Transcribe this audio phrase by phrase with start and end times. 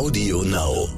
[0.00, 0.88] Audio Now.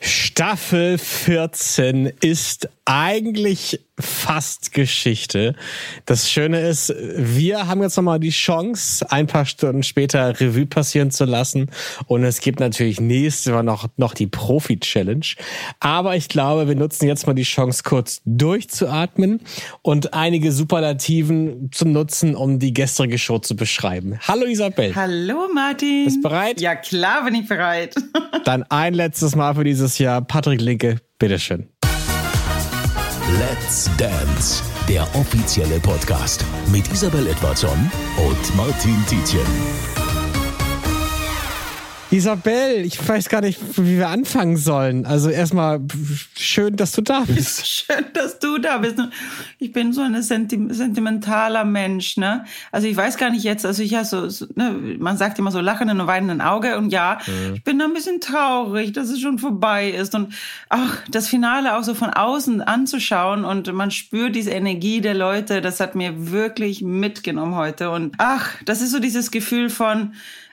[0.00, 5.54] Staffel 14 ist eigentlich fast Geschichte.
[6.06, 11.10] Das Schöne ist, wir haben jetzt nochmal die Chance, ein paar Stunden später Revue passieren
[11.10, 11.70] zu lassen.
[12.06, 15.26] Und es gibt natürlich nächste Mal noch, noch die Profi-Challenge.
[15.78, 19.40] Aber ich glaube, wir nutzen jetzt mal die Chance, kurz durchzuatmen
[19.82, 24.18] und einige Superlativen zu nutzen, um die gestrige Show zu beschreiben.
[24.26, 24.94] Hallo Isabel.
[24.94, 26.06] Hallo Martin.
[26.06, 26.60] Bist bereit?
[26.60, 27.94] Ja, klar bin ich bereit.
[28.44, 30.22] Dann ein letztes Mal für dieses Jahr.
[30.22, 31.71] Patrick Linke, bitteschön.
[33.38, 39.91] Let's Dance, der offizielle Podcast mit Isabel Edwardson und Martin Tietjen.
[42.12, 45.06] Isabel, ich weiß gar nicht, wie wir anfangen sollen.
[45.06, 45.80] Also erstmal
[46.36, 47.66] schön, dass du da bist.
[47.66, 48.98] Schön, dass du da bist.
[49.58, 52.44] Ich bin so ein senti sentimentaler Mensch, ne?
[52.70, 55.50] Also ich weiß gar nicht jetzt, also ich habe so, so ne, man sagt immer
[55.50, 57.54] so lachenden und weinenden Auge und ja, mhm.
[57.54, 60.34] ich bin da ein bisschen traurig, dass es schon vorbei ist und
[60.68, 65.62] ach, das Finale auch so von außen anzuschauen und man spürt diese Energie der Leute,
[65.62, 70.12] das hat mir wirklich mitgenommen heute und ach, das ist so dieses Gefühl von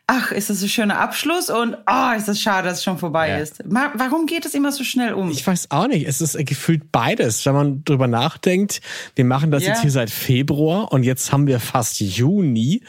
[0.09, 3.29] ach, ist das ein schöner Abschluss und oh, ist das schade, dass es schon vorbei
[3.29, 3.37] ja.
[3.37, 3.61] ist.
[3.65, 5.29] Warum geht es immer so schnell um?
[5.29, 6.07] Ich weiß auch nicht.
[6.07, 7.45] Es ist gefühlt beides.
[7.45, 8.81] Wenn man drüber nachdenkt,
[9.15, 9.69] wir machen das ja.
[9.69, 12.81] jetzt hier seit Februar und jetzt haben wir fast Juni.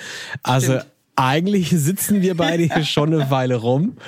[0.43, 0.87] Also Stimmt.
[1.17, 3.99] eigentlich sitzen wir beide hier schon eine Weile rum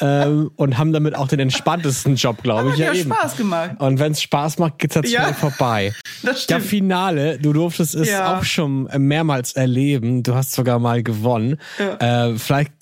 [0.00, 2.76] ähm, und haben damit auch den entspanntesten Job, glaube ich.
[2.76, 3.12] Ja, ja eben.
[3.12, 3.76] Spaß gemacht.
[3.78, 5.32] Und wenn es Spaß macht, geht's halt ja.
[5.32, 5.94] vorbei.
[6.22, 6.50] Das stimmt.
[6.50, 8.36] Der Finale, du durftest es ja.
[8.36, 10.22] auch schon mehrmals erleben.
[10.22, 11.58] Du hast sogar mal gewonnen.
[11.78, 12.28] Ja.
[12.28, 12.72] Äh, vielleicht,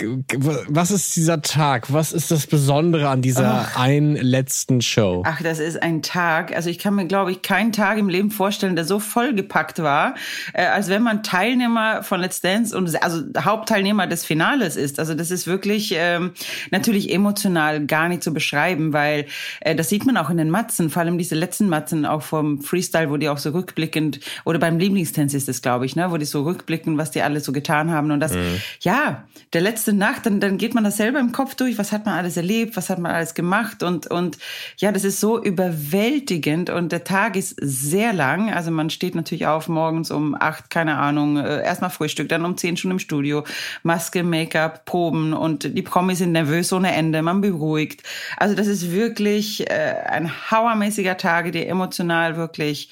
[0.69, 1.93] was ist dieser Tag?
[1.93, 3.79] Was ist das Besondere an dieser Ach.
[3.79, 5.23] einen letzten Show?
[5.27, 6.55] Ach, das ist ein Tag.
[6.55, 10.15] Also ich kann mir, glaube ich, keinen Tag im Leben vorstellen, der so vollgepackt war,
[10.53, 14.99] äh, als wenn man Teilnehmer von Let's Dance und also Hauptteilnehmer des Finales ist.
[14.99, 16.33] Also das ist wirklich ähm,
[16.71, 19.27] natürlich emotional gar nicht zu beschreiben, weil
[19.61, 22.63] äh, das sieht man auch in den Matzen, vor allem diese letzten Matzen auch vom
[22.63, 26.17] Freestyle, wo die auch so rückblickend oder beim Lieblingstanz ist es, glaube ich, ne, wo
[26.17, 28.61] die so rückblicken, was die alle so getan haben und das, mhm.
[28.81, 32.07] ja, der letzte Nacht, dann, dann geht man das selber im Kopf durch, was hat
[32.07, 34.39] man alles erlebt, was hat man alles gemacht und und
[34.79, 39.47] ja, das ist so überwältigend und der Tag ist sehr lang, also man steht natürlich
[39.47, 43.45] auf morgens um acht, keine Ahnung, äh, erstmal Frühstück, dann um zehn schon im Studio,
[43.83, 48.03] Maske, Make-up, Proben und die Promis sind nervös ohne Ende, man beruhigt.
[48.37, 52.91] Also das ist wirklich äh, ein hauermäßiger Tage, der emotional wirklich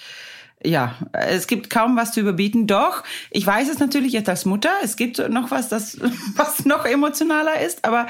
[0.65, 2.67] ja, es gibt kaum was zu überbieten.
[2.67, 4.71] Doch, ich weiß es natürlich jetzt als Mutter.
[4.83, 5.99] Es gibt noch was, das,
[6.37, 8.07] was noch emotionaler ist, aber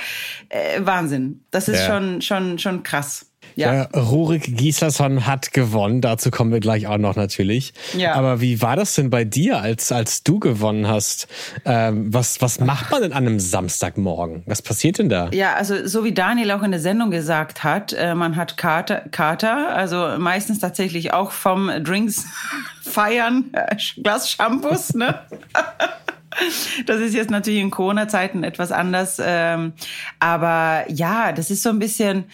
[0.48, 1.44] äh, Wahnsinn.
[1.50, 1.86] Das ist ja.
[1.86, 3.26] schon, schon, schon krass.
[3.56, 3.82] Ja.
[3.84, 6.00] Äh, Rurik Gislason hat gewonnen.
[6.00, 7.72] Dazu kommen wir gleich auch noch natürlich.
[7.96, 8.14] Ja.
[8.14, 11.28] Aber wie war das denn bei dir, als, als du gewonnen hast?
[11.64, 14.42] Ähm, was, was macht man denn an einem Samstagmorgen?
[14.46, 15.30] Was passiert denn da?
[15.32, 19.02] Ja, also so wie Daniel auch in der Sendung gesagt hat, äh, man hat Kater,
[19.10, 22.24] Kater, also meistens tatsächlich auch vom Drinks
[22.82, 25.20] feiern, äh, Glas Shampoos, ne?
[26.86, 29.20] Das ist jetzt natürlich in Corona-Zeiten etwas anders.
[29.24, 29.72] Ähm,
[30.18, 32.24] aber ja, das ist so ein bisschen,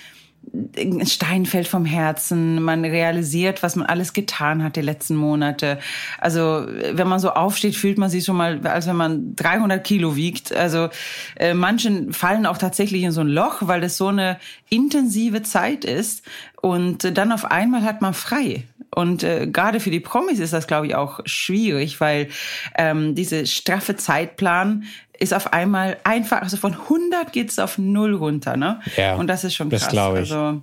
[0.52, 5.78] ein Stein fällt vom Herzen, man realisiert, was man alles getan hat die letzten Monate.
[6.18, 10.16] Also wenn man so aufsteht, fühlt man sich schon mal, als wenn man 300 Kilo
[10.16, 10.52] wiegt.
[10.52, 10.88] Also
[11.36, 14.38] äh, manchen fallen auch tatsächlich in so ein Loch, weil das so eine
[14.68, 16.24] intensive Zeit ist
[16.60, 18.64] und dann auf einmal hat man frei.
[18.92, 22.28] Und äh, gerade für die Promis ist das, glaube ich, auch schwierig, weil
[22.76, 24.84] ähm, diese straffe Zeitplan
[25.20, 28.80] ist auf einmal einfach, also von 100 geht es auf null runter, ne?
[28.96, 29.82] Ja, und das ist schon krass.
[29.82, 30.32] Das glaube ich.
[30.32, 30.62] Also,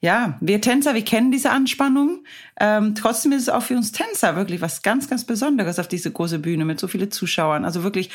[0.00, 2.24] ja, wir Tänzer, wir kennen diese Anspannung.
[2.60, 6.10] Ähm, trotzdem ist es auch für uns Tänzer wirklich was ganz, ganz Besonderes auf diese
[6.10, 7.64] große Bühne mit so vielen Zuschauern.
[7.64, 8.10] Also wirklich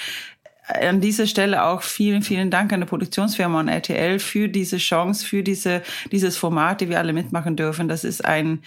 [0.68, 4.78] äh, an dieser Stelle auch vielen, vielen Dank an die Produktionsfirma und RTL für diese
[4.78, 7.88] Chance, für diese, dieses Format, die wir alle mitmachen dürfen.
[7.88, 8.62] Das ist ein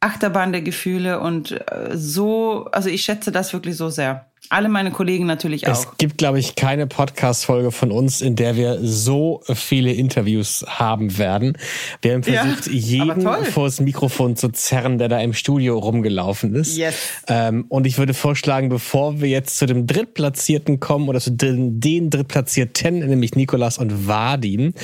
[0.00, 4.26] Achterbahn der Gefühle und äh, so, also ich schätze das wirklich so sehr.
[4.48, 5.72] Alle meine Kollegen natürlich auch.
[5.72, 11.18] Es gibt, glaube ich, keine Podcast-Folge von uns, in der wir so viele Interviews haben
[11.18, 11.58] werden.
[12.02, 16.54] Wir haben versucht, ja, jeden vor das Mikrofon zu zerren, der da im Studio rumgelaufen
[16.54, 16.76] ist.
[16.76, 16.94] Yes.
[17.28, 21.80] Ähm, und ich würde vorschlagen, bevor wir jetzt zu dem Drittplatzierten kommen oder zu den,
[21.80, 24.74] den Drittplatzierten, nämlich Nikolas und Vadim,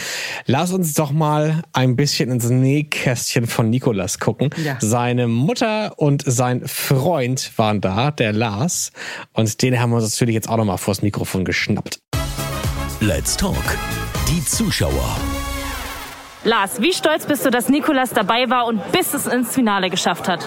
[0.46, 4.50] lass uns doch mal ein bisschen ins Nähkästchen von Nikolas gucken.
[4.64, 4.78] Ja.
[4.80, 8.92] Seine Mutter und sein Freund waren da, der Lars.
[9.32, 12.00] Und den haben wir uns natürlich jetzt auch nochmal vors Mikrofon geschnappt.
[13.00, 13.56] Let's Talk.
[14.28, 15.16] Die Zuschauer.
[16.44, 20.28] Lars, wie stolz bist du, dass Nikolas dabei war und bis es ins Finale geschafft
[20.28, 20.46] hat?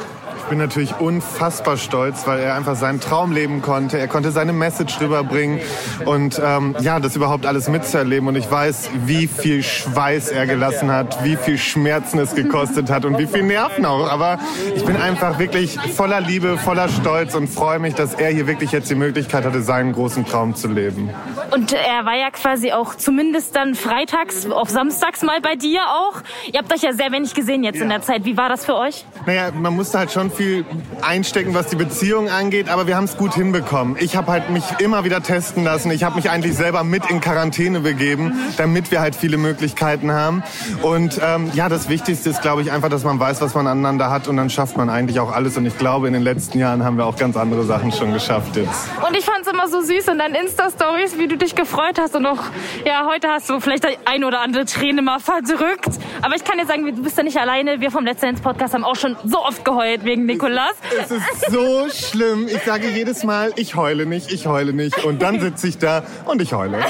[0.50, 3.98] Bin natürlich unfassbar stolz, weil er einfach seinen Traum leben konnte.
[3.98, 5.60] Er konnte seine Message rüberbringen
[6.06, 8.28] und ähm, ja, das überhaupt alles mitzuerleben.
[8.28, 13.06] Und ich weiß, wie viel Schweiß er gelassen hat, wie viel Schmerzen es gekostet hat
[13.06, 14.10] und wie viel Nerven auch.
[14.10, 14.40] Aber
[14.76, 18.72] ich bin einfach wirklich voller Liebe, voller Stolz und freue mich, dass er hier wirklich
[18.72, 21.10] jetzt die Möglichkeit hatte, seinen großen Traum zu leben.
[21.52, 26.22] Und er war ja quasi auch zumindest dann freitags, auf samstags mal bei dir auch.
[26.52, 27.84] Ihr habt euch ja sehr wenig gesehen jetzt ja.
[27.84, 28.26] in der Zeit.
[28.26, 29.06] Wie war das für euch?
[29.26, 30.66] Naja, man musste halt schon viel
[31.02, 33.96] einstecken, was die Beziehung angeht, aber wir haben es gut hinbekommen.
[34.00, 35.92] Ich habe halt mich immer wieder testen lassen.
[35.92, 40.44] Ich habe mich eigentlich selber mit in Quarantäne begeben, damit wir halt viele Möglichkeiten haben.
[40.82, 44.10] Und ähm, ja, das Wichtigste ist, glaube ich, einfach, dass man weiß, was man aneinander
[44.10, 45.58] hat und dann schafft man eigentlich auch alles.
[45.58, 48.56] Und ich glaube, in den letzten Jahren haben wir auch ganz andere Sachen schon geschafft
[48.56, 48.90] jetzt.
[49.08, 52.16] Und ich fand es immer so süß in deinen Insta-Stories, wie du dich gefreut hast
[52.16, 52.40] und auch,
[52.86, 55.90] ja, heute hast du vielleicht ein oder andere Träne mal verdrückt.
[56.22, 57.80] Aber ich kann dir sagen, du bist ja nicht alleine.
[57.80, 60.74] Wir vom Let's Dance Podcast haben auch schon so oft geheult wegen Nikolas.
[60.92, 62.48] Es, es ist so schlimm.
[62.48, 65.04] Ich sage jedes Mal, ich heule nicht, ich heule nicht.
[65.04, 66.80] Und dann sitze ich da und ich heule.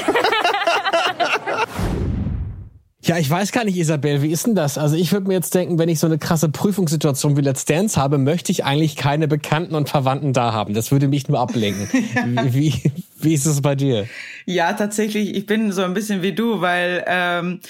[3.06, 4.78] Ja, ich weiß gar nicht, Isabel, wie ist denn das?
[4.78, 8.00] Also ich würde mir jetzt denken, wenn ich so eine krasse Prüfungssituation wie Let's Dance
[8.00, 10.74] habe, möchte ich eigentlich keine Bekannten und Verwandten da haben.
[10.74, 11.88] Das würde mich nur ablenken.
[11.92, 14.06] wie, wie, wie ist es bei dir?
[14.48, 17.60] Ja, tatsächlich, ich bin so ein bisschen wie du, weil ähm,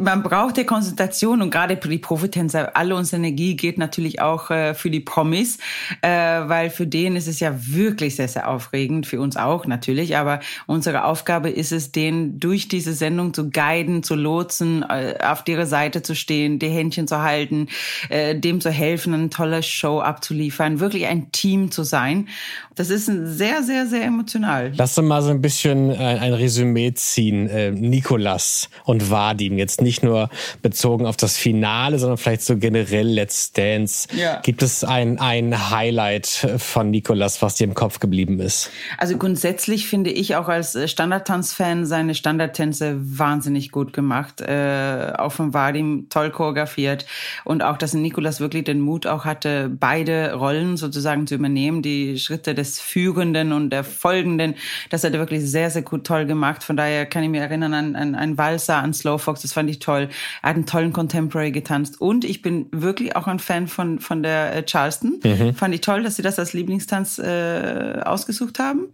[0.00, 4.50] man braucht ja Konzentration und gerade für die Profitänzer, alle unsere Energie geht natürlich auch
[4.50, 5.58] äh, für die Promis,
[6.00, 10.16] äh, weil für denen ist es ja wirklich sehr, sehr aufregend, für uns auch natürlich,
[10.16, 10.38] aber
[10.68, 15.66] unsere Aufgabe ist es, denen durch diese Sendung zu guiden, zu lotsen, äh, auf ihre
[15.66, 17.68] Seite zu stehen, die Händchen zu halten,
[18.08, 22.28] äh, dem zu helfen, eine tolle Show abzuliefern, wirklich ein Team zu sein.
[22.74, 24.72] Das ist sehr, sehr, sehr emotional.
[24.76, 27.48] Lass uns mal so ein bisschen ein, äh, ein Resümee ziehen.
[27.48, 30.30] Äh, Nikolas und Vadim, jetzt nicht nur
[30.62, 34.08] bezogen auf das Finale, sondern vielleicht so generell Let's Dance.
[34.16, 34.40] Ja.
[34.40, 36.26] Gibt es ein, ein Highlight
[36.58, 38.70] von Nikolas, was dir im Kopf geblieben ist?
[38.98, 44.40] Also grundsätzlich finde ich auch als Standardtanz-Fan seine Standardtänze wahnsinnig gut gemacht.
[44.40, 47.06] Äh, auch von Vadim toll choreografiert.
[47.44, 52.18] Und auch, dass Nikolas wirklich den Mut auch hatte, beide Rollen sozusagen zu übernehmen, die
[52.18, 54.54] Schritte des Führenden und der Folgenden.
[54.90, 56.62] Das hat er wirklich sehr, sehr gut toll gemacht.
[56.62, 59.42] Von daher kann ich mich erinnern an, an, an Walser, an Slowfox.
[59.42, 60.08] Das fand ich toll.
[60.42, 62.00] Er hat einen tollen Contemporary getanzt.
[62.00, 65.20] Und ich bin wirklich auch ein Fan von, von der äh, Charleston.
[65.24, 65.54] Mhm.
[65.54, 68.88] Fand ich toll, dass sie das als Lieblingstanz äh, ausgesucht haben.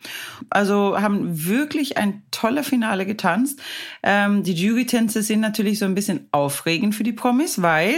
[0.50, 3.61] Also haben wirklich ein toller Finale getanzt.
[4.02, 7.94] Ähm, die Jury-Tänze sind natürlich so ein bisschen aufregend für die Promis, weil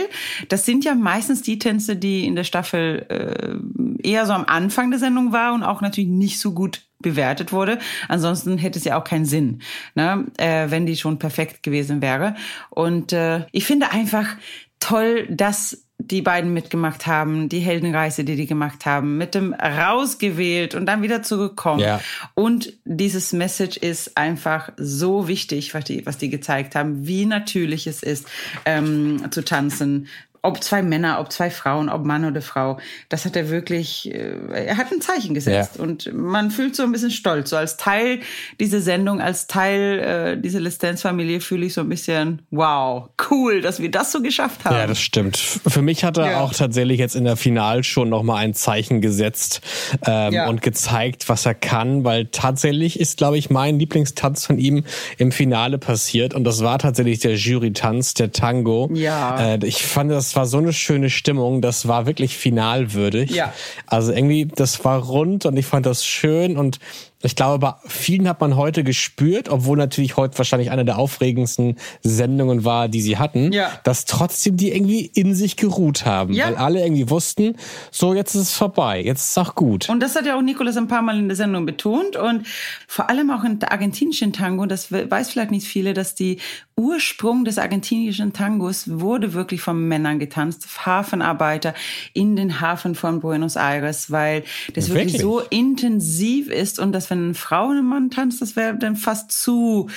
[0.49, 4.91] das sind ja meistens die Tänze, die in der Staffel äh, eher so am Anfang
[4.91, 7.79] der Sendung war und auch natürlich nicht so gut bewertet wurde.
[8.09, 9.61] Ansonsten hätte es ja auch keinen Sinn,
[9.95, 10.27] ne?
[10.39, 12.35] äh, wenn die schon perfekt gewesen wäre.
[12.71, 14.27] Und äh, ich finde einfach
[14.79, 20.75] toll, dass die beiden mitgemacht haben, die Heldenreise, die die gemacht haben, mit dem rausgewählt
[20.75, 21.81] und dann wieder zurückkommen.
[21.81, 22.01] Ja.
[22.35, 27.87] Und dieses Message ist einfach so wichtig, was die, was die gezeigt haben, wie natürlich
[27.87, 28.27] es ist,
[28.65, 30.09] ähm, zu tanzen,
[30.43, 32.79] ob zwei Männer, ob zwei Frauen, ob Mann oder Frau,
[33.09, 35.83] das hat er wirklich, äh, er hat ein Zeichen gesetzt ja.
[35.83, 38.21] und man fühlt so ein bisschen stolz, so als Teil
[38.59, 43.61] dieser Sendung, als Teil äh, dieser Let's Familie fühle ich so ein bisschen, wow, cool,
[43.61, 44.77] dass wir das so geschafft haben.
[44.77, 45.37] Ja, das stimmt.
[45.37, 46.41] Für mich hat er ja.
[46.41, 49.61] auch tatsächlich jetzt in der Final schon nochmal ein Zeichen gesetzt
[50.07, 50.49] ähm, ja.
[50.49, 54.85] und gezeigt, was er kann, weil tatsächlich ist, glaube ich, mein Lieblingstanz von ihm
[55.19, 58.91] im Finale passiert und das war tatsächlich der Jury-Tanz, der Tango.
[58.95, 59.55] Ja.
[59.55, 63.33] Äh, ich fand das das war so eine schöne Stimmung, das war wirklich finalwürdig.
[63.33, 63.53] Ja.
[63.87, 66.79] Also irgendwie, das war rund und ich fand das schön und
[67.23, 71.77] ich glaube, bei vielen hat man heute gespürt, obwohl natürlich heute wahrscheinlich eine der aufregendsten
[72.03, 73.71] Sendungen war, die sie hatten, ja.
[73.85, 76.33] dass trotzdem die irgendwie in sich geruht haben.
[76.33, 76.47] Ja.
[76.47, 77.57] Weil alle irgendwie wussten,
[77.91, 79.91] so jetzt ist es vorbei, jetzt ist es auch gut.
[79.91, 82.17] Und das hat ja auch Nikolas ein paar Mal in der Sendung betont.
[82.17, 82.47] Und
[82.89, 86.39] vor allem auch in der argentinischen Tango, das weiß vielleicht nicht viele, dass die
[86.81, 91.75] Ursprung des argentinischen Tangos wurde wirklich von Männern getanzt, Hafenarbeiter
[92.15, 97.10] in den Hafen von Buenos Aires, weil das wirklich, wirklich so intensiv ist und das
[97.11, 99.89] wenn eine Frau und ein Mann tanzt, das wäre dann fast zu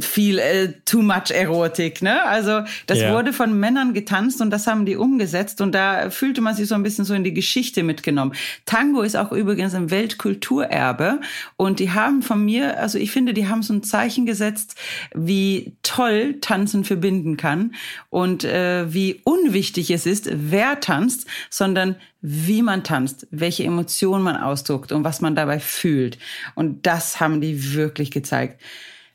[0.00, 2.22] viel, äh, too much Erotik, ne?
[2.24, 3.14] Also das ja.
[3.14, 6.74] wurde von Männern getanzt und das haben die umgesetzt und da fühlte man sich so
[6.74, 8.32] ein bisschen so in die Geschichte mitgenommen.
[8.66, 11.20] Tango ist auch übrigens ein Weltkulturerbe
[11.56, 14.74] und die haben von mir, also ich finde, die haben so ein Zeichen gesetzt,
[15.14, 17.74] wie toll Tanzen verbinden kann
[18.10, 24.36] und äh, wie unwichtig es ist, wer tanzt, sondern wie man tanzt, welche Emotionen man
[24.36, 26.18] ausdruckt und was man dabei fühlt.
[26.54, 28.60] Und das haben die wirklich gezeigt.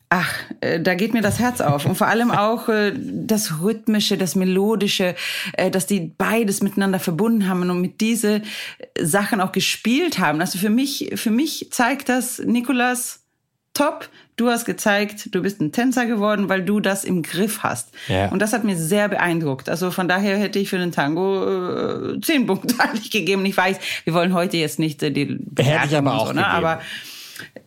[0.09, 1.87] ach, äh, da geht mir das Herz auf.
[1.87, 5.15] Und vor allem auch äh, das Rhythmische, das Melodische,
[5.53, 8.43] äh, dass die beides miteinander verbunden haben und mit diese
[8.99, 10.39] Sachen auch gespielt haben.
[10.39, 13.22] Also für mich, für mich zeigt das, Nikolas,
[13.73, 17.89] top, du hast gezeigt, du bist ein Tänzer geworden, weil du das im Griff hast.
[18.07, 18.29] Ja.
[18.29, 19.69] Und das hat mir sehr beeindruckt.
[19.69, 23.45] Also von daher hätte ich für den Tango äh, zehn Punkte eigentlich gegeben.
[23.45, 26.45] Ich weiß, wir wollen heute jetzt nicht äh, die Hätte ich aber auch so, ne?
[26.45, 26.81] Aber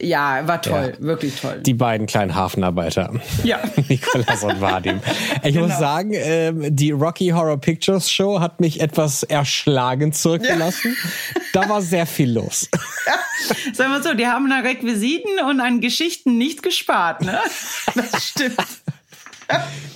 [0.00, 1.60] ja, war toll, wirklich toll.
[1.64, 3.12] Die beiden kleinen Hafenarbeiter.
[3.44, 3.60] Ja.
[3.88, 5.00] Nikolas und Vadim.
[5.42, 5.78] Ich muss Genau.
[5.78, 10.96] sagen, ähm, die Rocky Horror Pictures Show hat mich etwas erschlagen zurückgelassen.
[11.52, 12.68] Da war sehr viel los.
[13.72, 17.40] Sagen wir so, die haben an Requisiten und an Geschichten nicht gespart, ne?
[17.94, 18.56] Das stimmt.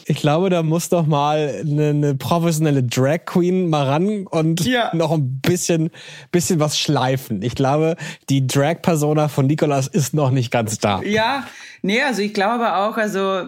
[0.06, 4.90] Ich glaube, da muss doch mal eine, eine professionelle Drag Queen mal ran und Ja.
[4.94, 5.90] noch ein bisschen,
[6.32, 7.42] bisschen was schleifen.
[7.42, 7.96] Ich glaube,
[8.28, 11.00] die Drag-Persona von Nikolas ist noch nicht ganz da.
[11.02, 11.44] Ja,
[11.82, 13.42] nee, also ich glaube auch, also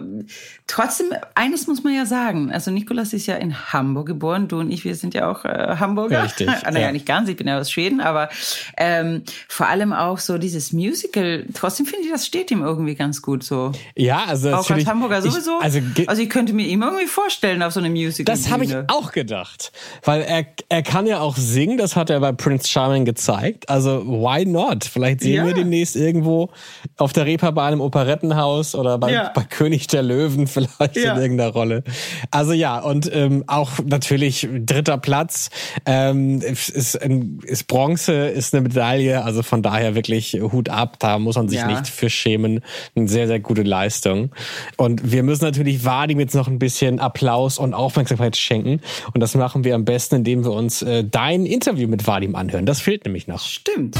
[0.67, 2.51] trotzdem, eines muss man ja sagen.
[2.51, 5.75] Also Nikolas ist ja in Hamburg geboren, du und ich, wir sind ja auch äh,
[5.79, 6.23] Hamburger.
[6.23, 6.91] Richtig, Ah, naja, ja.
[6.91, 8.29] nicht ganz, ich bin ja aus Schweden, aber
[8.77, 13.21] ähm, vor allem auch so dieses Musical, trotzdem finde ich, das steht ihm irgendwie ganz
[13.21, 13.71] gut so.
[13.95, 15.59] Ja, also Auch als Hamburger ich- sowieso.
[15.59, 18.33] also also ich könnte mir ihn irgendwie vorstellen auf so einem Musical.
[18.33, 19.71] Das habe ich auch gedacht.
[20.03, 23.69] Weil er, er kann ja auch singen, das hat er bei Prince Charming gezeigt.
[23.69, 24.83] Also why not?
[24.85, 25.45] Vielleicht sehen Ja.
[25.45, 26.49] wir demnächst irgendwo
[26.97, 27.81] auf der Reeperbahn im
[28.23, 29.31] Operettenhaus oder bei, Ja.
[29.33, 31.13] bei König der Löwen vielleicht Ja.
[31.15, 31.83] in irgendeiner Rolle.
[32.31, 35.49] Also ja, und ähm, auch natürlich dritter Platz
[35.85, 39.23] ähm, ist, ist, Bronze, ist eine Medaille.
[39.23, 41.67] Also von daher wirklich Hut ab, da muss man sich Ja.
[41.67, 42.61] nicht für schämen.
[42.95, 44.31] Eine sehr, sehr gute Leistung.
[44.77, 48.81] Und wir müssen natürlich Vadim jetzt noch ein bisschen Applaus und Aufmerksamkeit schenken.
[49.13, 52.65] Und das machen wir am besten, indem wir uns äh, dein Interview mit Vadim anhören.
[52.65, 53.39] Das fehlt nämlich noch.
[53.45, 53.95] Stimmt.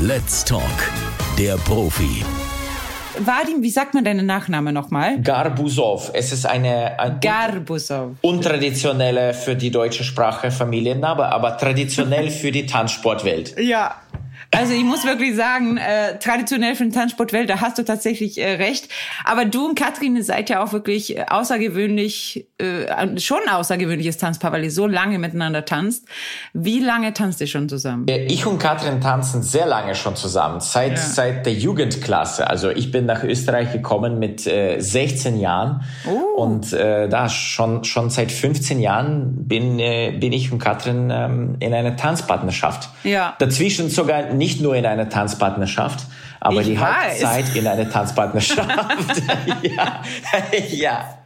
[0.00, 0.62] Let's Talk,
[1.38, 2.22] der Profi.
[3.18, 5.20] Vadim, wie sagt man deinen Nachname nochmal?
[5.20, 6.10] Garbusov.
[6.12, 8.12] Es ist eine ein Garbusov.
[8.20, 13.58] untraditionelle für die deutsche Sprache Familienname, aber traditionell für die Tanzsportwelt.
[13.58, 13.96] Ja.
[14.56, 18.54] Also ich muss wirklich sagen, äh, traditionell für den Tanzsportwelt, da hast du tatsächlich äh,
[18.54, 18.88] recht.
[19.24, 24.64] Aber du und Katrin seid ja auch wirklich äh, außergewöhnlich, äh, schon außergewöhnliches Tanzpaar, weil
[24.64, 26.06] ihr so lange miteinander tanzt.
[26.54, 28.06] Wie lange tanzt ihr schon zusammen?
[28.08, 32.48] Ich und Katrin tanzen sehr lange schon zusammen, seit, seit der Jugendklasse.
[32.48, 35.82] Also ich bin nach Österreich gekommen mit äh, 16 Jahren
[36.34, 41.56] und äh, da schon, schon seit 15 Jahren bin, äh, bin ich und Katrin ähm,
[41.60, 42.88] in einer Tanzpartnerschaft.
[43.04, 43.34] Ja.
[43.38, 46.06] Dazwischen sogar nicht nur in einer Tanzpartnerschaft,
[46.40, 47.24] aber Ich die weiß.
[47.24, 48.68] Hauptzeit in einer Tanzpartnerschaft.
[49.62, 50.02] ja,
[50.70, 51.18] ja.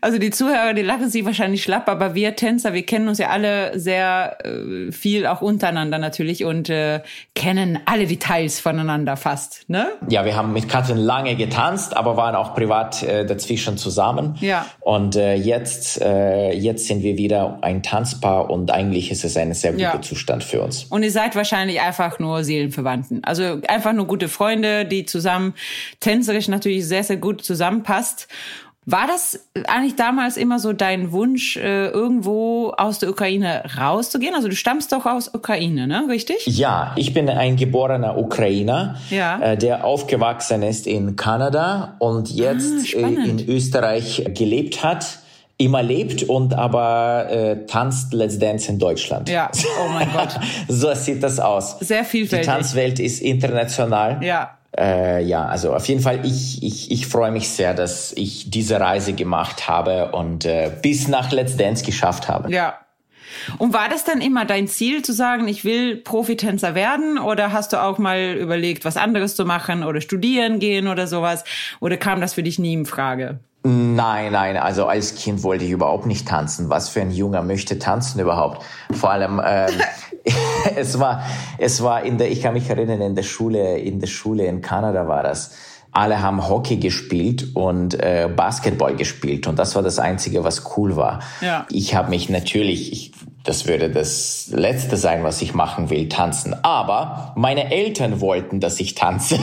[0.00, 3.28] Also die Zuhörer, die lachen sich wahrscheinlich schlapp, aber wir Tänzer, wir kennen uns ja
[3.28, 7.00] alle sehr äh, viel, auch untereinander natürlich und äh,
[7.34, 9.88] kennen alle Details voneinander fast, ne?
[10.08, 14.36] Ja, wir haben mit Katrin lange getanzt, aber waren auch privat äh, dazwischen zusammen.
[14.40, 14.66] Ja.
[14.80, 19.52] Und äh, jetzt, äh, jetzt sind wir wieder ein Tanzpaar und eigentlich ist es ein
[19.54, 20.02] sehr guter Ja.
[20.02, 20.84] Zustand für uns.
[20.84, 23.24] Und ihr seid wahrscheinlich einfach nur Seelenverwandten.
[23.24, 25.54] Also einfach nur gute Freunde, die zusammen
[26.00, 28.28] tänzerisch natürlich sehr, sehr gut zusammenpasst.
[28.86, 34.34] War das eigentlich damals immer so dein Wunsch, äh, irgendwo aus der Ukraine rauszugehen?
[34.34, 36.06] Also du stammst doch aus Ukraine, ne?
[36.08, 36.46] Richtig?
[36.46, 39.38] Ja, ich bin ein geborener Ukrainer, Ja.
[39.40, 43.42] äh, der aufgewachsen ist in Kanada und jetzt äh, spannend.
[43.42, 45.18] in Österreich gelebt hat,
[45.58, 49.28] immer lebt und aber äh, tanzt Let's Dance in Deutschland.
[49.28, 49.50] Ja.
[49.84, 50.40] Oh mein Gott.
[50.68, 51.76] so sieht das aus.
[51.80, 52.46] Sehr Die vielfältig.
[52.46, 54.24] Tanzwelt ist international.
[54.24, 54.56] Ja.
[54.78, 58.78] Äh, ja, also auf jeden Fall, ich, ich, ich freue mich sehr, dass ich diese
[58.78, 62.52] Reise gemacht habe und äh, bis nach Let's Dance geschafft habe.
[62.52, 62.78] Ja.
[63.58, 67.18] Und war das dann immer dein Ziel zu sagen, ich will Profitänzer werden?
[67.18, 71.44] Oder hast du auch mal überlegt, was anderes zu machen oder studieren gehen oder sowas?
[71.80, 73.38] Oder kam das für dich nie in Frage?
[73.62, 76.70] Nein, nein, also als Kind wollte ich überhaupt nicht tanzen.
[76.70, 78.64] Was für ein Junger möchte tanzen überhaupt?
[78.92, 79.68] Vor allem, ähm,
[80.76, 81.22] es war,
[81.58, 84.60] es war in der, ich kann mich erinnern, in der Schule, in der Schule in
[84.60, 85.52] Kanada war das.
[85.92, 90.94] Alle haben Hockey gespielt und äh, Basketball gespielt und das war das Einzige, was cool
[90.94, 91.18] war.
[91.40, 91.66] Ja.
[91.68, 93.12] Ich habe mich natürlich, ich,
[93.42, 96.54] das würde das Letzte sein, was ich machen will, tanzen.
[96.62, 99.40] Aber meine Eltern wollten, dass ich tanze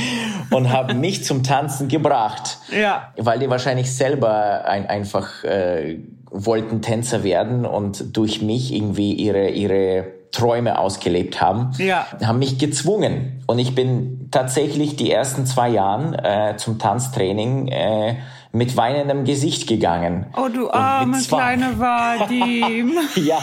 [0.50, 3.12] und haben mich zum Tanzen gebracht Ja.
[3.18, 5.98] weil die wahrscheinlich selber ein, einfach äh,
[6.30, 12.06] wollten Tänzer werden und durch mich irgendwie ihre ihre Träume ausgelebt haben, Ja.
[12.24, 18.16] haben mich gezwungen und ich bin tatsächlich die ersten zwei Jahren äh, zum Tanztraining äh,
[18.52, 20.26] mit weinendem Gesicht gegangen.
[20.36, 22.92] Oh, du arme kleine Vadim.
[23.16, 23.38] Ja,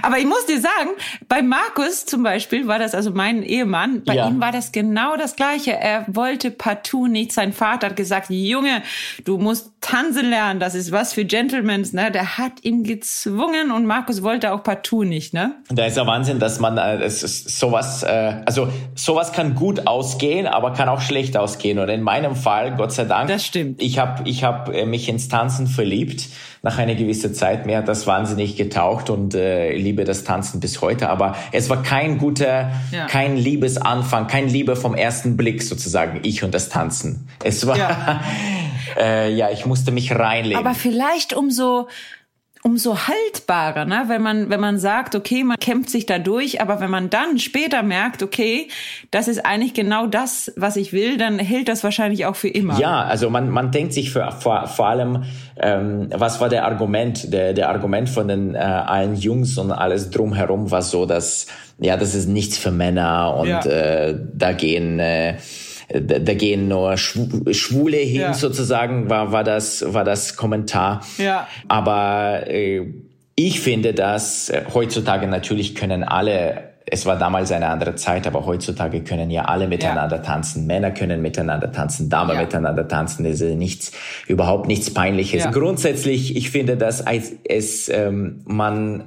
[0.03, 0.89] Aber ich muss dir sagen,
[1.27, 4.27] bei Markus zum Beispiel war das also mein Ehemann, bei Ja.
[4.27, 5.71] ihm war das genau das Gleiche.
[5.73, 7.31] Er wollte partout nicht.
[7.31, 8.81] Sein Vater hat gesagt, Junge,
[9.25, 12.11] du musst tanzen lernen, das ist was für Gentlemans, ne?
[12.11, 15.55] Der hat ihn gezwungen und Markus wollte auch partout nicht, ne?
[15.69, 19.87] Da ist ja Wahnsinn, dass man äh, es ist sowas, äh, also sowas kann gut
[19.87, 21.79] ausgehen, aber kann auch schlecht ausgehen.
[21.79, 23.81] Und in meinem Fall, Gott sei Dank, Das stimmt.
[23.81, 26.27] Ich habe ich hab äh, mich ins Tanzen verliebt
[26.63, 27.65] nach einer gewissen Zeit.
[27.65, 31.09] Mir hat das wahnsinnig getaucht und äh, liebe das Tanzen bis heute.
[31.09, 33.07] Aber es war kein guter, Ja.
[33.07, 36.19] kein Liebesanfang, kein Liebe vom ersten Blick sozusagen.
[36.23, 37.27] Ich und das Tanzen.
[37.43, 38.21] Es war, Ja.
[38.99, 40.59] äh, ja, ich musste mich reinlegen.
[40.63, 41.87] Aber vielleicht umso
[42.63, 44.03] umso haltbarer, ne?
[44.07, 47.39] wenn man wenn man sagt, okay, man kämpft sich da durch, aber wenn man dann
[47.39, 48.67] später merkt, okay,
[49.09, 52.79] das ist eigentlich genau das, was ich will, dann hält das wahrscheinlich auch für immer.
[52.79, 55.23] Ja, also man, man denkt sich für, vor, vor allem,
[55.59, 57.33] ähm, was war der Argument?
[57.33, 61.47] Der, der Argument von den äh, allen Jungs und alles drumherum war so, dass
[61.79, 63.59] ja, das ist nichts für Männer und Ja.
[63.65, 65.37] äh, da gehen äh,
[65.99, 68.33] da, da gehen nur Schwu- Schwule hin Ja.
[68.33, 71.01] sozusagen war war das war das Kommentar.
[71.17, 71.47] Ja.
[71.67, 72.85] Aber äh,
[73.35, 78.45] ich finde, dass äh, heutzutage natürlich können alle es war damals eine andere Zeit, aber
[78.45, 80.65] heutzutage können ja alle miteinander tanzen.
[80.65, 82.41] Männer können miteinander tanzen, Damen Ja.
[82.41, 83.23] miteinander tanzen.
[83.23, 83.91] Das ist nichts,
[84.27, 85.43] überhaupt nichts Peinliches.
[85.45, 85.51] Ja.
[85.51, 87.01] Grundsätzlich, ich finde, dass
[87.47, 89.05] es ähm, man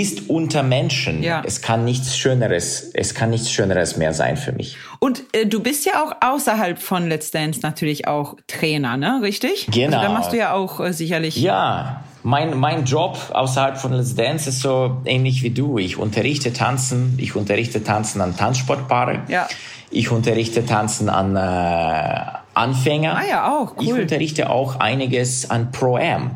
[0.00, 1.22] ist unter Menschen.
[1.22, 1.42] Ja.
[1.46, 4.76] Es kann nichts Schöneres, es kann nichts Schöneres mehr sein für mich.
[4.98, 9.20] Und äh, du bist ja auch außerhalb von Let's Dance natürlich auch Trainer, ne?
[9.22, 9.68] Richtig?
[9.70, 9.96] Genau.
[9.98, 11.36] Also da machst du ja auch äh, sicherlich.
[11.36, 15.78] Ja, mein, mein Job außerhalb von Let's Dance ist so ähnlich wie du.
[15.78, 19.22] Ich unterrichte Tanzen, ich unterrichte Tanzen an Tanzsportpaare.
[19.28, 19.46] Ja.
[19.90, 22.20] Ich unterrichte Tanzen an äh,
[22.54, 23.16] Anfänger.
[23.16, 24.00] Ah ja, auch, Ich cool.
[24.00, 26.32] unterrichte auch einiges an Pro-Am.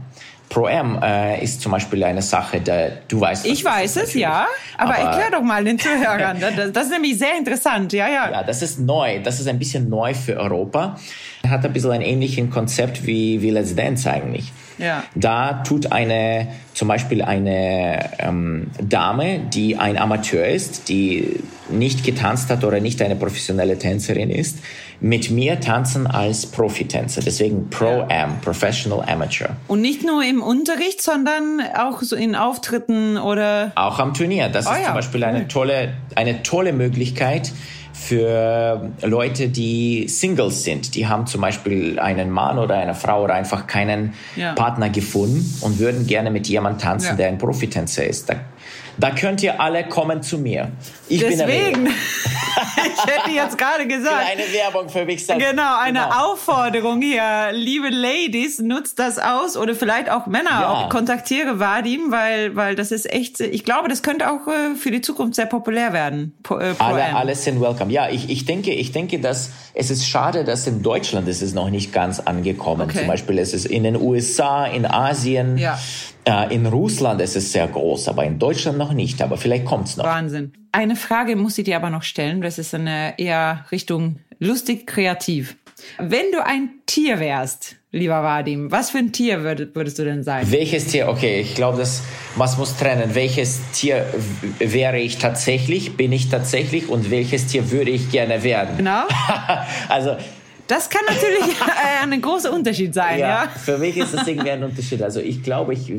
[0.49, 3.47] Pro-Am äh, ist zum Beispiel eine Sache, da du weißt.
[3.47, 4.47] Ich weiß es, ja.
[4.77, 6.39] Aber, Aber- erklär doch mal den Zuhörern.
[6.57, 7.93] Das, das ist nämlich sehr interessant.
[7.93, 8.31] Ja, ja.
[8.31, 9.21] Ja, das ist neu.
[9.23, 10.99] Das ist ein bisschen neu für Europa.
[11.47, 14.53] Hat ein bisschen ein ähnliches Konzept wie, wie Let's Dance eigentlich.
[14.79, 15.03] Ja.
[15.15, 22.49] Da tut eine, zum Beispiel eine ähm, Dame, die ein Amateur ist, die nicht getanzt
[22.51, 24.59] hat oder nicht eine professionelle Tänzerin ist,
[25.01, 27.21] mit mir tanzen als Profitänzer.
[27.21, 29.51] Deswegen Pro-Am, Professional Amateur.
[29.69, 33.73] Und nicht nur im Unterricht, sondern auch so in Auftritten oder.
[33.77, 34.49] Auch am Turnier.
[34.49, 37.53] Das Oh ist ja, zum Beispiel eine tolle, eine tolle Möglichkeit
[37.93, 40.95] für Leute, die Singles sind.
[40.95, 44.53] Die haben zum Beispiel einen Mann oder eine Frau oder einfach keinen Ja.
[44.53, 47.15] Partner gefunden und würden gerne mit jemandem tanzen, Ja.
[47.17, 48.31] der ein Profitänzer ist.
[48.31, 48.35] Da,
[48.99, 50.71] da könnt ihr alle kommen zu mir.
[51.09, 51.85] Ich bin Deswegen.
[51.85, 51.93] der
[52.87, 54.27] ich hätte jetzt gerade gesagt.
[54.27, 55.49] Kleine Werbung für mich selbst.
[55.49, 56.33] Genau, eine Genau.
[56.33, 57.51] Aufforderung hier.
[57.53, 60.51] Liebe Ladies, nutzt das aus oder vielleicht auch Männer.
[60.51, 60.69] Ja.
[60.71, 64.91] Auch kontaktiere Vadim, weil, weil das ist echt, ich glaube, das könnte auch äh, für
[64.91, 66.35] die Zukunft sehr populär werden.
[66.43, 67.93] Pro, äh, Alle, alle sind welcome.
[67.93, 71.55] Ja, ich, ich denke, ich denke, dass es ist schade, dass in Deutschland ist es
[71.55, 72.83] noch nicht ganz angekommen.
[72.91, 72.99] Okay.
[72.99, 75.79] Zum Beispiel ist es in den USA, in Asien, Ja.
[76.29, 79.23] Äh, in Russland ist es sehr groß, aber in Deutschland noch nicht.
[79.23, 80.05] Aber vielleicht kommt's noch.
[80.05, 80.53] Wahnsinn.
[80.73, 82.43] Eine Frage muss ich dir aber noch stellen.
[82.43, 85.57] Das ist eine eher Richtung lustig, kreativ.
[85.99, 90.23] Wenn du ein Tier wärst, lieber Vadim, was für ein Tier würd, würdest du denn
[90.23, 90.51] sein?
[90.51, 91.09] Welches Tier?
[91.09, 92.03] Okay, ich glaube, das
[92.37, 93.15] man muss trennen.
[93.15, 94.05] Welches Tier
[94.59, 95.97] wäre ich tatsächlich?
[95.97, 96.89] Bin ich tatsächlich?
[96.89, 98.77] Und welches Tier würde ich gerne werden?
[98.77, 99.05] Genau.
[99.89, 100.17] also
[100.69, 103.45] Das kann natürlich äh, ein großer Unterschied sein, ja?
[103.45, 105.03] Ja, für mich ist das irgendwie ein Unterschied.
[105.03, 105.91] Also ich glaube, ich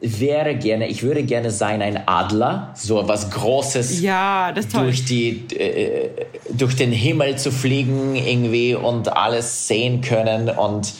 [0.00, 4.00] wäre gerne, ich würde gerne sein ein Adler, so was Großes.
[4.00, 4.52] Ja.
[4.72, 6.10] Durch die, äh,
[6.50, 10.92] durch den Himmel zu fliegen irgendwie und alles sehen können und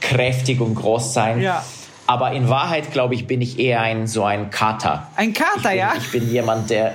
[0.00, 1.40] kräftig und groß sein.
[1.40, 1.64] Ja.
[2.06, 5.08] Aber in Wahrheit, glaube ich, bin ich eher ein, so ein Kater.
[5.16, 5.92] Ein Ich Kater, bin, ja?
[5.98, 6.94] ich bin jemand, der,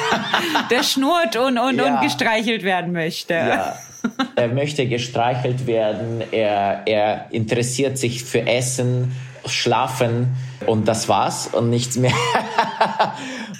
[0.70, 1.94] Der schnurrt und, und, Ja.
[1.96, 3.34] und gestreichelt werden möchte.
[3.34, 3.76] ja,
[4.36, 9.12] er möchte gestreichelt werden, er, er interessiert sich für Essen,
[9.46, 10.28] Schlafen
[10.66, 12.14] und das war's und nichts mehr.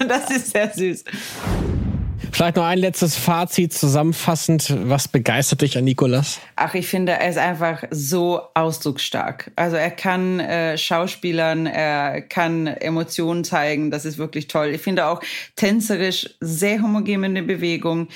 [0.07, 1.03] Das ist sehr süß.
[2.31, 4.75] Vielleicht noch ein letztes Fazit zusammenfassend.
[4.89, 6.39] Was begeistert dich an Nikolas?
[6.55, 9.51] Ach, ich finde, er ist einfach so ausdrucksstark.
[9.55, 13.89] Also er kann äh, Schauspielern, er kann Emotionen zeigen.
[13.91, 14.67] Das ist wirklich toll.
[14.67, 15.21] Ich finde auch
[15.55, 18.07] tänzerisch sehr homogen in der Bewegung.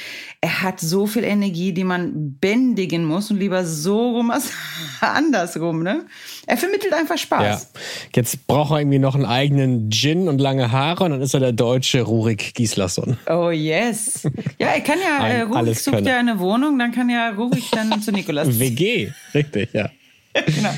[0.41, 4.49] Er hat so viel Energie, die man bändigen muss und lieber so rum als
[5.01, 5.83] andersrum.
[5.83, 6.05] Ne?
[6.47, 7.17] Er vermittelt einfach Ja.
[7.17, 7.71] Spaß.
[8.15, 11.39] Jetzt braucht er irgendwie noch einen eigenen Gin und lange Haare und dann ist er
[11.39, 13.17] der deutsche Rurik Gislason.
[13.29, 14.10] Oh yes.
[14.59, 18.01] Ja, er kann ja, äh, Rurik sucht ja eine Wohnung, dann kann ja Rurik dann
[18.01, 18.59] zu Nikolas.
[18.59, 19.89] WG, richtig, ja.
[20.33, 20.73] genau.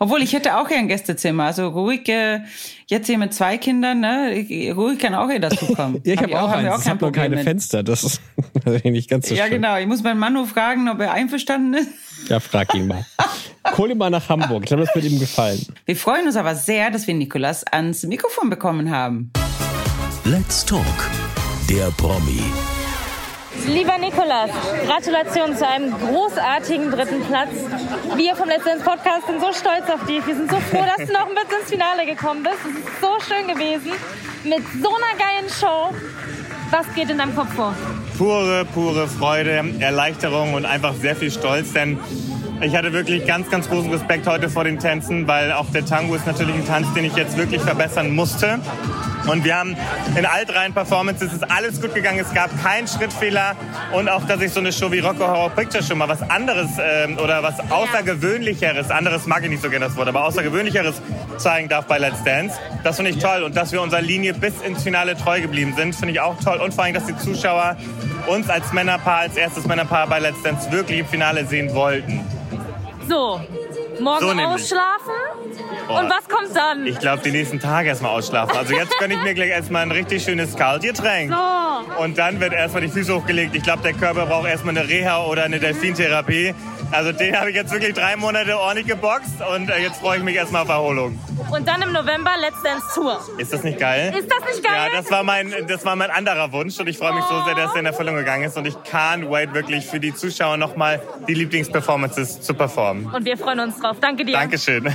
[0.00, 1.44] Obwohl ich hätte auch ja ein Gästezimmer.
[1.44, 2.40] Also ruhig, äh,
[2.88, 6.00] jetzt hier mit zwei Kindern, ne, ruhig kann auch hier dazukommen.
[6.04, 6.70] ja, ich habe hab auch, hab eins.
[6.74, 7.44] Auch ich habe nur keine mit.
[7.44, 7.82] Fenster.
[7.84, 8.20] Das ist
[8.84, 9.52] nicht ganz so Ja, schön.
[9.52, 9.76] genau.
[9.78, 11.88] Ich muss meinen Mann nur fragen, ob er einverstanden ist.
[12.28, 13.06] Ja, frag ihn mal.
[13.76, 14.62] Hol ihn mal nach Hamburg.
[14.64, 15.64] Ich glaube, das wird ihm gefallen.
[15.84, 19.30] Wir freuen uns aber sehr, dass wir Nikolas ans Mikrofon bekommen haben.
[20.24, 20.82] Let's Talk,
[21.70, 22.42] der Promi.
[23.66, 24.50] Lieber Nikolas,
[24.86, 27.50] Gratulation zu einem großartigen dritten Platz.
[28.14, 30.24] Wir vom Letzten Podcast sind so stolz auf dich.
[30.26, 32.58] Wir sind so froh, dass du noch mit ins Finale gekommen bist.
[32.64, 33.92] Es ist so schön gewesen.
[34.44, 35.94] Mit so einer geilen Show.
[36.70, 37.74] Was geht in deinem Kopf vor?
[38.18, 41.98] Pure, pure Freude, Erleichterung und einfach sehr viel Stolz, denn
[42.60, 46.14] ich hatte wirklich ganz, ganz großen Respekt heute vor den Tänzen, weil auch der Tango
[46.14, 48.58] ist natürlich ein Tanz, den ich jetzt wirklich verbessern musste.
[49.26, 49.76] Und wir haben
[50.16, 52.20] in all dreien Performances ist alles gut gegangen.
[52.20, 53.56] Es gab keinen Schrittfehler.
[53.92, 56.70] Und auch, dass ich so eine Show wie Rocco Horror Picture schon mal was anderes
[56.80, 61.02] ähm, oder was Außergewöhnlicheres, anderes mag ich nicht so gerne das Wort, aber Außergewöhnlicheres
[61.38, 62.56] zeigen darf bei Let's Dance.
[62.84, 63.42] Das finde ich toll.
[63.42, 66.58] Und dass wir unserer Linie bis ins Finale treu geblieben sind, finde ich auch toll.
[66.58, 67.76] Und vor allem, dass die Zuschauer
[68.28, 72.20] uns als Männerpaar, als erstes Männerpaar bei Let's Dance wirklich im Finale sehen wollten.
[73.08, 73.40] So,
[74.00, 75.12] morgen so ausschlafen.
[75.88, 75.98] Oh.
[75.98, 76.86] Und was kommt dann?
[76.86, 78.56] Ich glaube, die nächsten Tage erstmal ausschlafen.
[78.56, 81.32] Also jetzt gönne ich mir gleich erstmal ein richtig schönes Kaltgetränk.
[81.32, 82.02] So.
[82.02, 83.54] Und dann wird erstmal die Füße hochgelegt.
[83.54, 86.54] Ich glaube, der Körper braucht erstmal eine Reha oder eine Delfintherapie.
[86.90, 90.24] Also den habe ich jetzt wirklich drei Monate ordentlich geboxt und äh, jetzt freue ich
[90.24, 91.18] mich erstmal auf Erholung.
[91.50, 93.20] Und dann im November Let's Dance Tour.
[93.38, 94.14] Ist das nicht geil?
[94.16, 94.90] Ist das nicht geil?
[94.92, 97.38] Ja, das war mein, das war mein anderer Wunsch und ich freue mich oh.
[97.38, 100.14] so sehr, dass er in Erfüllung gegangen ist und ich can't wait wirklich für die
[100.14, 103.06] Zuschauer nochmal die Lieblingsperformances zu performen.
[103.06, 103.96] Und wir freuen uns drauf.
[104.00, 104.32] Danke dir.
[104.32, 104.94] Dankeschön.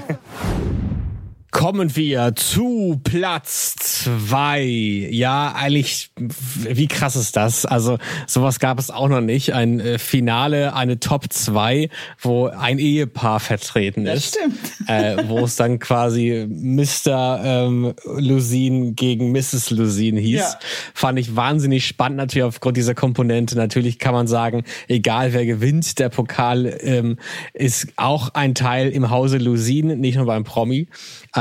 [1.51, 4.63] Kommen wir zu Platz zwei.
[4.63, 7.65] Ja, eigentlich, wie krass ist das?
[7.65, 9.53] Also, sowas gab es auch noch nicht.
[9.53, 14.37] Ein äh, Finale, eine Top 2, wo ein Ehepaar vertreten ist.
[14.37, 14.89] Das stimmt.
[14.89, 17.41] Äh, wo es dann quasi Mr.
[17.43, 19.71] Ähm, Lusin gegen Mrs.
[19.71, 20.39] Lusin hieß.
[20.39, 20.59] Ja.
[20.93, 23.57] Fand ich wahnsinnig spannend, natürlich aufgrund dieser Komponente.
[23.57, 27.17] Natürlich kann man sagen, egal wer gewinnt, der Pokal ähm,
[27.53, 30.87] ist auch ein Teil im Hause Lusin, nicht nur beim Promi.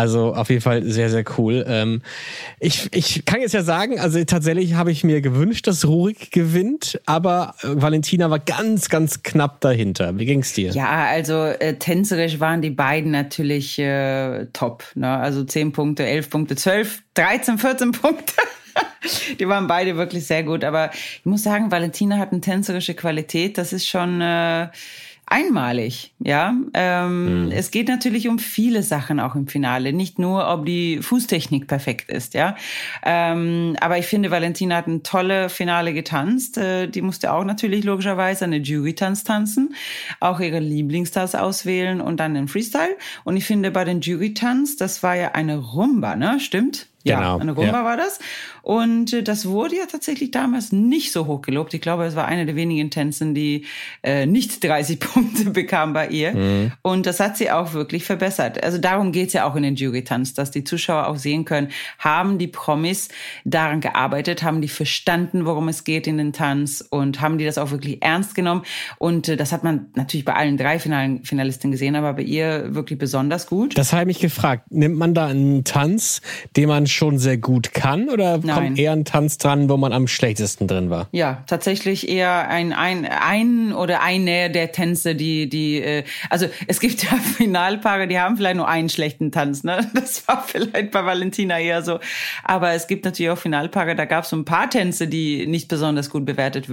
[0.01, 1.63] Also auf jeden Fall sehr, sehr cool.
[1.69, 2.01] Ähm,
[2.59, 6.99] ich, ich kann jetzt ja sagen, also tatsächlich habe ich mir gewünscht, dass Rurik gewinnt,
[7.05, 10.19] aber äh, Valentina war ganz, ganz knapp dahinter.
[10.19, 10.71] Wie ging's dir?
[10.71, 14.85] Ja, also äh, tänzerisch waren die beiden natürlich äh, top.
[14.95, 15.19] Ne?
[15.19, 18.33] Also 10 Punkte, 11 Punkte, 12, 13, 14 Punkte.
[19.39, 20.65] Die waren beide wirklich sehr gut.
[20.65, 23.59] Aber ich muss sagen, Valentina hat eine tänzerische Qualität.
[23.59, 24.23] Das ist schon...
[24.23, 24.69] Äh,
[25.31, 26.55] einmalig, ja.
[26.75, 27.53] Ähm, mhm.
[27.53, 32.11] Es geht natürlich um viele Sachen auch im Finale, nicht nur, ob die Fußtechnik perfekt
[32.11, 32.57] ist, ja.
[33.05, 36.59] Ähm, aber ich finde, Valentina hat ein tolle Finale getanzt.
[36.59, 39.75] Äh, die musste auch natürlich logischerweise eine Jury-Tanz tanzen,
[40.19, 42.97] auch ihre Lieblingstanz auswählen und dann den Freestyle.
[43.23, 46.41] Und ich finde, bei den Jury-Tanz, das war ja eine Rumba, ne?
[46.41, 46.89] Stimmt?
[47.03, 47.39] Ja, genau.
[47.39, 47.85] eine Rumba ja.
[47.85, 48.19] war das.
[48.63, 51.75] Und äh, das wurde ja tatsächlich damals nicht so hoch gelobt.
[51.75, 53.67] Ich glaube, es war eine der wenigen Tänzen, die
[54.03, 56.33] äh, nicht 30 Punkte bekam bei ihr.
[56.33, 56.73] Mhm.
[56.83, 58.63] Und das hat sie auch wirklich verbessert.
[58.63, 61.69] Also darum geht's ja auch in den Jury-Tanz, dass die Zuschauer auch sehen können,
[61.99, 63.09] haben die Promis
[63.45, 67.59] daran gearbeitet, haben die verstanden, worum es geht in den Tanz und haben die das
[67.59, 68.63] auch wirklich ernst genommen.
[68.99, 72.75] Und äh, das hat man natürlich bei allen drei Finalen, Finalisten gesehen, aber bei ihr
[72.75, 73.77] wirklich besonders gut.
[73.77, 74.71] Das habe ich mich gefragt.
[74.71, 76.21] Nimmt man da einen Tanz,
[76.57, 78.41] den man schon sehr gut kann oder.
[78.55, 81.09] Kommt eher ein Tanz dran, wo man am schlechtesten drin war?
[81.13, 86.81] Ja, tatsächlich eher ein, ein, ein oder eine der Tänze, die, die, äh, also es
[86.81, 89.91] gibt ja Finalpaare, die haben vielleicht nur einen schlechten Tanz, ne?
[90.01, 92.01] Das war vielleicht bei Valentina eher so.
[92.43, 95.69] Aber es gibt natürlich auch Finalpaare, da gab es so ein paar Tänze, die nicht
[95.69, 96.67] besonders gut bewertet,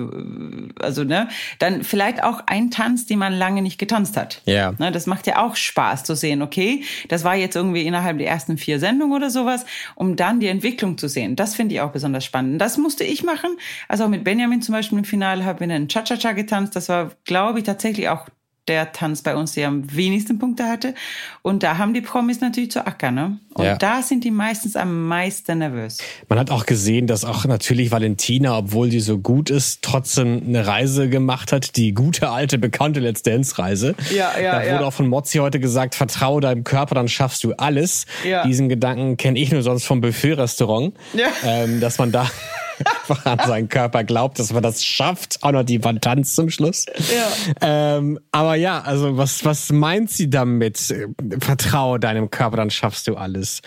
[0.80, 1.28] also ne,
[1.60, 4.42] dann vielleicht auch ein Tanz, den man lange nicht getanzt hat.
[4.46, 4.74] Ja.
[4.78, 8.28] Ne, das macht ja auch Spaß zu sehen, okay, das war jetzt irgendwie innerhalb der
[8.28, 11.36] ersten vier Sendungen oder sowas, um dann die Entwicklung zu sehen.
[11.36, 12.62] Das finde ich auch besonders spannend.
[12.62, 13.58] Das musste ich machen.
[13.88, 16.76] Also auch mit Benjamin zum Beispiel im Finale haben wir einen Cha-Cha-Cha getanzt.
[16.76, 18.28] Das war, glaube ich, tatsächlich auch
[18.68, 20.94] der Tanz bei uns, der am wenigsten Punkte hatte.
[21.42, 23.16] Und da haben die Promis natürlich zu ackern.
[23.16, 23.38] Ne?
[23.54, 23.78] Und ja.
[23.78, 26.00] da sind die meistens am meisten nervös.
[26.30, 30.68] Man hat auch gesehen, dass auch natürlich Valentina, obwohl sie so gut ist, trotzdem eine
[30.68, 33.96] Reise gemacht hat, die gute alte bekannte Let's Dance Reise.
[34.14, 34.86] Ja, ja, da wurde ja.
[34.86, 38.06] auch von Mozzi heute gesagt, vertraue deinem Körper, dann schaffst du alles.
[38.24, 38.46] Ja.
[38.46, 41.28] Diesen Gedanken kenne ich nur sonst vom Buffet-Restaurant, ja.
[41.44, 42.30] ähm, dass man da
[43.10, 45.40] einfach an seinen Körper glaubt, dass man das schafft.
[45.42, 46.86] Auch noch die Vantanz zum Schluss.
[47.14, 47.98] Ja.
[47.98, 50.94] Ähm, aber ja, also was, was meint sie damit?
[51.40, 53.62] Vertraue deinem Körper, dann schaffst du alles.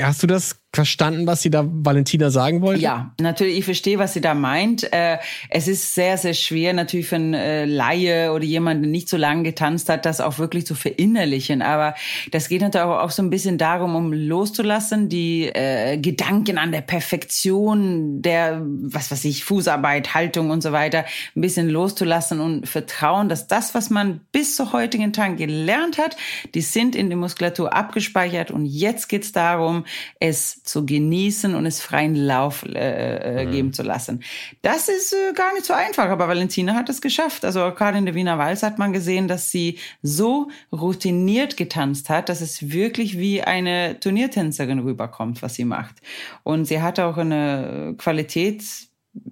[0.00, 2.82] Hast du das verstanden, was sie da Valentina sagen wollte?
[2.82, 4.92] Ja, natürlich, ich verstehe, was sie da meint.
[4.92, 5.16] Äh,
[5.48, 9.16] es ist sehr, sehr schwer natürlich für einen äh, Laie oder jemanden, der nicht so
[9.16, 11.62] lange getanzt hat, das auch wirklich zu verinnerlichen.
[11.62, 11.94] Aber
[12.32, 16.82] das geht natürlich auch so ein bisschen darum, um loszulassen, die äh, Gedanken an der
[16.82, 23.28] Perfektion, der, was weiß ich, Fußarbeit, Haltung und so weiter, ein bisschen loszulassen und vertrauen,
[23.28, 26.16] dass das, was man bis zur heutigen Tag gelernt hat,
[26.54, 29.84] die sind in der Muskulatur abgespeichert und jetzt geht's darum,
[30.20, 33.50] es zu genießen und es freien Lauf äh, äh, mhm.
[33.50, 34.22] geben zu lassen.
[34.62, 37.44] Das ist äh, gar nicht so einfach, aber Valentina hat es geschafft.
[37.44, 42.28] Also gerade in der Wiener Walz hat man gesehen, dass sie so routiniert getanzt hat,
[42.28, 45.96] dass es wirklich wie eine Turniertänzerin rüberkommt, was sie macht.
[46.42, 48.47] Und sie hat auch eine Qualität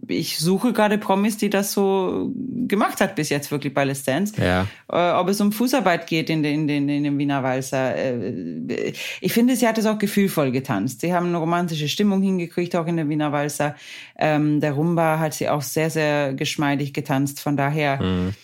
[0.09, 4.35] ich suche gerade Promis, die das so gemacht hat bis jetzt wirklich bei Let's Dance.
[4.41, 4.67] Ja.
[4.91, 7.97] Äh, ob es um Fußarbeit geht in den, in den, in den Wiener Walzer.
[7.97, 11.01] Äh, ich finde, sie hat es auch gefühlvoll getanzt.
[11.01, 13.77] Sie haben eine romantische Stimmung hingekriegt, auch in der Wiener Walzer.
[14.19, 17.41] Ähm, der Rumba hat sie auch sehr, sehr geschmeidig getanzt.
[17.41, 18.35] Von daher, mhm.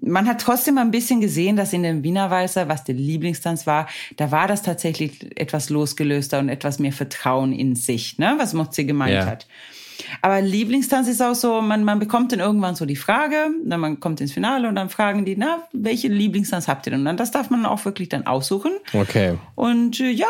[0.00, 3.88] man hat trotzdem ein bisschen gesehen, dass in dem Wiener Walzer, was der Lieblingstanz war,
[4.16, 8.36] da war das tatsächlich etwas losgelöster und etwas mehr Vertrauen in sich, ne?
[8.38, 9.26] was Mozzi gemeint ja.
[9.26, 9.46] hat.
[10.22, 14.00] Aber Lieblingstanz ist auch so, man, man bekommt dann irgendwann so die Frage, dann man
[14.00, 17.00] kommt ins Finale und dann fragen die, na, welche Lieblingstanz habt ihr denn?
[17.00, 18.72] Und dann, das darf man auch wirklich dann aussuchen.
[18.92, 19.38] Okay.
[19.54, 20.28] Und äh, ja,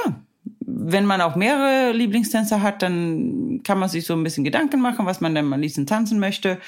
[0.61, 5.07] wenn man auch mehrere Lieblingstänzer hat, dann kann man sich so ein bisschen Gedanken machen,
[5.07, 6.59] was man denn am liebsten tanzen möchte.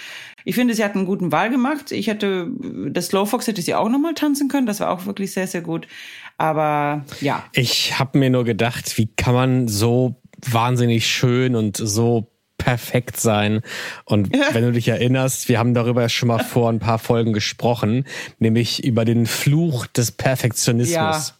[0.45, 1.93] Ich finde, sie hat einen guten Wahl gemacht.
[1.93, 2.49] Ich hätte,
[2.91, 4.67] das Slowfox hätte sie auch nochmal tanzen können.
[4.67, 5.87] Das war auch wirklich sehr, sehr gut.
[6.39, 7.45] Aber ja.
[7.53, 10.17] Ich habe mir nur gedacht, wie kann man so
[10.51, 12.30] wahnsinnig schön und so
[12.61, 13.63] perfekt sein.
[14.05, 14.49] Und ja.
[14.53, 18.05] wenn du dich erinnerst, wir haben darüber schon mal vor ein paar Folgen gesprochen,
[18.39, 21.35] nämlich über den Fluch des Perfektionismus.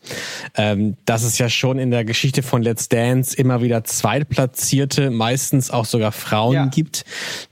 [0.57, 0.73] Ja.
[0.73, 5.71] Ähm, dass es ja schon in der Geschichte von Let's Dance immer wieder Zweitplatzierte, meistens
[5.71, 6.67] auch sogar Frauen ja.
[6.67, 7.05] gibt,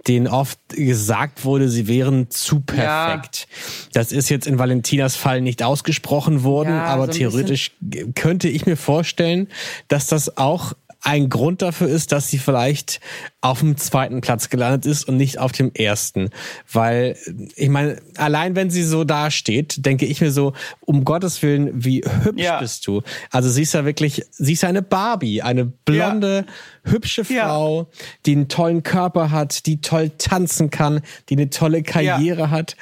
[0.08, 3.48] denen oft gesagt wurde, sie wären zu perfekt.
[3.92, 7.72] Das ist jetzt in Valentinas Fall nicht ausgesprochen worden, aber so theoretisch
[8.14, 9.48] könnte ich mir vorstellen,
[9.88, 13.00] dass das auch ein Grund dafür ist, dass sie vielleicht
[13.40, 16.30] auf dem zweiten Platz gelandet ist und nicht auf dem ersten.
[16.70, 17.16] Weil,
[17.54, 22.02] ich meine, allein wenn sie so dasteht, denke ich mir so, um Gottes Willen, wie
[22.22, 22.58] hübsch ja.
[22.58, 23.02] bist du.
[23.30, 26.92] Also sie ist ja wirklich, sie ist eine Barbie, eine blonde, ja.
[26.92, 27.86] hübsche Frau, ja.
[28.26, 32.76] die einen tollen Körper hat, die toll tanzen kann, die eine tolle Karriere hat.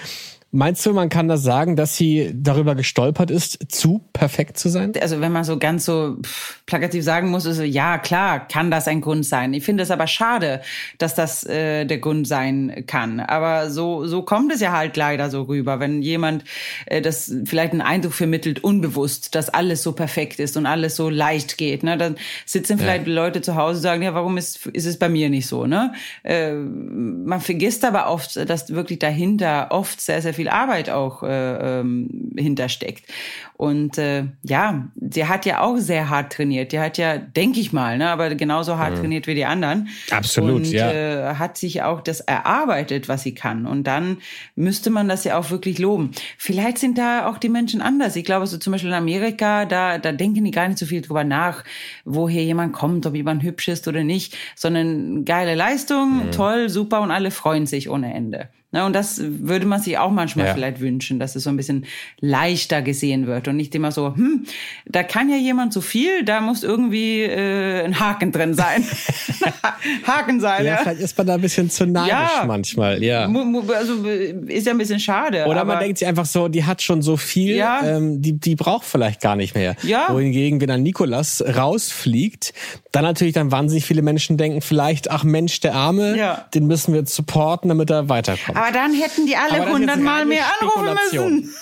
[0.56, 4.94] Meinst du, man kann das sagen, dass sie darüber gestolpert ist, zu perfekt zu sein?
[4.98, 6.16] Also wenn man so ganz so
[6.64, 9.52] plakativ sagen muss, ist so, ja klar, kann das ein Grund sein.
[9.52, 10.62] Ich finde es aber schade,
[10.96, 13.20] dass das äh, der Grund sein kann.
[13.20, 16.42] Aber so so kommt es ja halt leider so rüber, wenn jemand
[16.86, 21.10] äh, das vielleicht einen Eindruck vermittelt, unbewusst, dass alles so perfekt ist und alles so
[21.10, 21.82] leicht geht.
[21.82, 21.98] Ne?
[21.98, 22.16] Dann
[22.46, 23.12] sitzen vielleicht ja.
[23.12, 25.66] Leute zu Hause und sagen, ja, warum ist ist es bei mir nicht so?
[25.66, 25.92] Ne?
[26.22, 31.22] Äh, man vergisst aber oft, dass wirklich dahinter oft sehr sehr viel viel Arbeit auch
[31.22, 33.10] äh, ähm, hintersteckt.
[33.56, 36.72] Und äh, ja, sie hat ja auch sehr hart trainiert.
[36.72, 39.00] Die hat ja, denke ich mal, ne, aber genauso hart mhm.
[39.00, 39.88] trainiert wie die anderen.
[40.10, 40.90] Absolut, und, ja.
[40.90, 43.66] Äh, hat sich auch das erarbeitet, was sie kann.
[43.66, 44.18] Und dann
[44.56, 46.10] müsste man das ja auch wirklich loben.
[46.36, 48.14] Vielleicht sind da auch die Menschen anders.
[48.16, 51.00] Ich glaube, so zum Beispiel in Amerika, da, da denken die gar nicht so viel
[51.00, 51.64] drüber nach,
[52.04, 56.30] woher jemand kommt, ob jemand hübsch ist oder nicht, sondern geile Leistung, mhm.
[56.30, 58.50] toll, super und alle freuen sich ohne Ende.
[58.72, 60.54] Ne, und das würde man sich auch manchmal ja.
[60.54, 61.86] vielleicht wünschen, dass es so ein bisschen
[62.18, 64.44] leichter gesehen wird und nicht immer so, hm,
[64.86, 68.84] da kann ja jemand so viel, da muss irgendwie äh, ein Haken drin sein.
[70.06, 70.64] Haken sein.
[70.64, 73.28] Ja, ja, vielleicht ist man da ein bisschen zu neidisch ja, manchmal, ja.
[73.74, 75.46] Also ist ja ein bisschen schade.
[75.46, 77.82] Oder man denkt sich einfach so, die hat schon so viel, ja.
[77.84, 79.76] ähm, die, die braucht vielleicht gar nicht mehr.
[79.82, 80.06] Ja.
[80.08, 82.52] Wohingegen, wenn dann Nikolas rausfliegt,
[82.92, 86.46] dann natürlich dann wahnsinnig viele Menschen denken, vielleicht, ach Mensch, der Arme, ja.
[86.54, 88.56] den müssen wir supporten, damit er weiterkommt.
[88.56, 91.54] Aber dann hätten die alle hundertmal mehr anrufen müssen.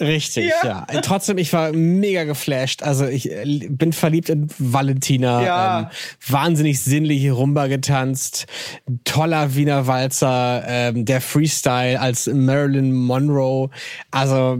[0.00, 0.86] Richtig, ja.
[0.92, 1.00] ja.
[1.00, 2.82] Trotzdem, ich war mega geflasht.
[2.82, 5.42] Also ich äh, bin verliebt in Valentina.
[5.42, 5.80] Ja.
[5.80, 5.86] Ähm,
[6.28, 8.46] wahnsinnig sinnliche Rumba getanzt.
[9.04, 10.64] Toller Wiener Walzer.
[10.66, 13.70] Ähm, der Freestyle als Marilyn Monroe.
[14.10, 14.58] Also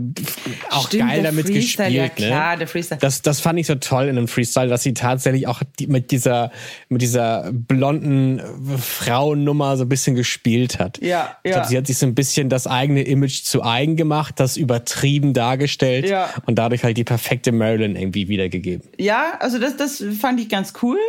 [0.69, 1.93] auch Stimmt, geil damit Freestyle, gespielt.
[1.93, 2.09] Ja, ne?
[2.09, 2.59] klar, ne?
[2.59, 2.99] der Freestyle.
[2.99, 6.11] Das, das fand ich so toll in einem Freestyle, dass sie tatsächlich auch die, mit
[6.11, 6.51] dieser
[6.89, 8.41] mit dieser blonden
[8.77, 10.99] Frauennummer so ein bisschen gespielt hat.
[11.01, 11.35] Ja, ja.
[11.43, 14.57] Ich glaube, sie hat sich so ein bisschen das eigene Image zu eigen gemacht, das
[14.57, 16.29] übertrieben übertrieben dargestellt ja.
[16.45, 18.87] und dadurch halt die perfekte Marilyn irgendwie wiedergegeben.
[18.97, 20.99] Ja, also das, das fand ich ganz cool.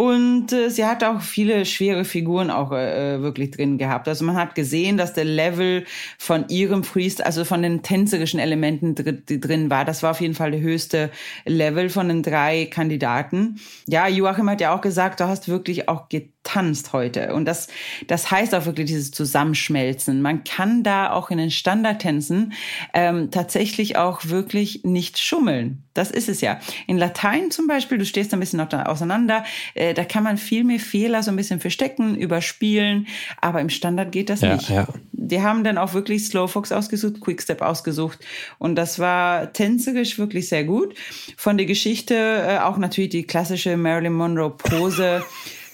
[0.00, 4.08] Und äh, sie hat auch viele schwere Figuren auch äh, wirklich drin gehabt.
[4.08, 5.84] Also man hat gesehen, dass der Level
[6.16, 10.32] von ihrem Freestyle, also von den tänzerischen Elementen dr drin war, das war auf jeden
[10.32, 11.10] Fall der höchste
[11.44, 13.60] Level von den drei Kandidaten.
[13.86, 17.34] Ja, Joachim hat ja auch gesagt, du hast wirklich auch getanzt heute.
[17.34, 17.68] Und das,
[18.06, 20.22] das heißt auch wirklich dieses Zusammenschmelzen.
[20.22, 22.54] Man kann da auch in den Standardtänzen
[22.94, 25.84] ähm, tatsächlich auch wirklich nicht schummeln.
[26.00, 26.58] Das ist es ja.
[26.86, 30.80] In Latein zum Beispiel, du stehst ein bisschen auseinander, äh, da kann man viel mehr
[30.80, 33.06] Fehler so ein bisschen verstecken, überspielen,
[33.40, 34.70] aber im Standard geht das Ja, nicht.
[34.70, 34.86] ja.
[35.12, 38.18] Die haben dann auch wirklich Slowfox ausgesucht, Quickstep ausgesucht
[38.58, 40.94] und das war tänzerisch wirklich sehr gut.
[41.36, 45.22] Von der Geschichte äh, auch natürlich die klassische Marilyn Monroe Pose.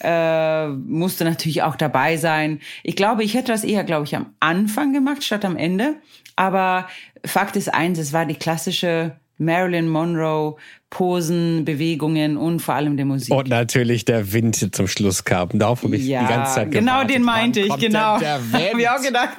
[0.02, 2.60] Äh, musste natürlich auch dabei sein.
[2.82, 5.94] Ich glaube, ich hätte das eher, glaube ich, am Anfang gemacht statt am Ende.
[6.36, 6.86] Aber
[7.24, 10.56] Fakt ist eins, es war die klassische Marilyn Monroe
[10.88, 13.34] Posen, Bewegungen und vor allem der Musik.
[13.34, 15.50] Und natürlich der Wind zum Schluss kam.
[15.52, 17.16] Darauf habe ich ja, die ganze Zeit genau gewartet.
[17.16, 18.18] den meinte Wann ich, kommt genau.
[18.18, 18.20] denn
[18.52, 19.06] Der Hab ich auch Wind?
[19.06, 19.36] gedacht.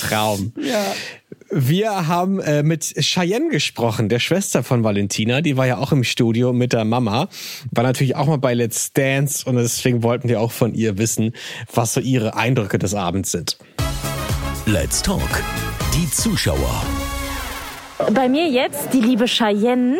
[0.00, 0.52] Traum.
[0.56, 0.94] Ja.
[1.50, 5.42] Wir haben äh, mit Cheyenne gesprochen, der Schwester von Valentina.
[5.42, 7.28] Die war ja auch im Studio mit der Mama.
[7.72, 11.34] War natürlich auch mal bei Let's Dance und deswegen wollten wir auch von ihr wissen,
[11.74, 13.58] was so ihre Eindrücke des Abends sind.
[14.64, 15.42] Let's Talk.
[15.94, 16.86] Die Zuschauer.
[18.10, 19.98] Bei mir jetzt die liebe Cheyenne.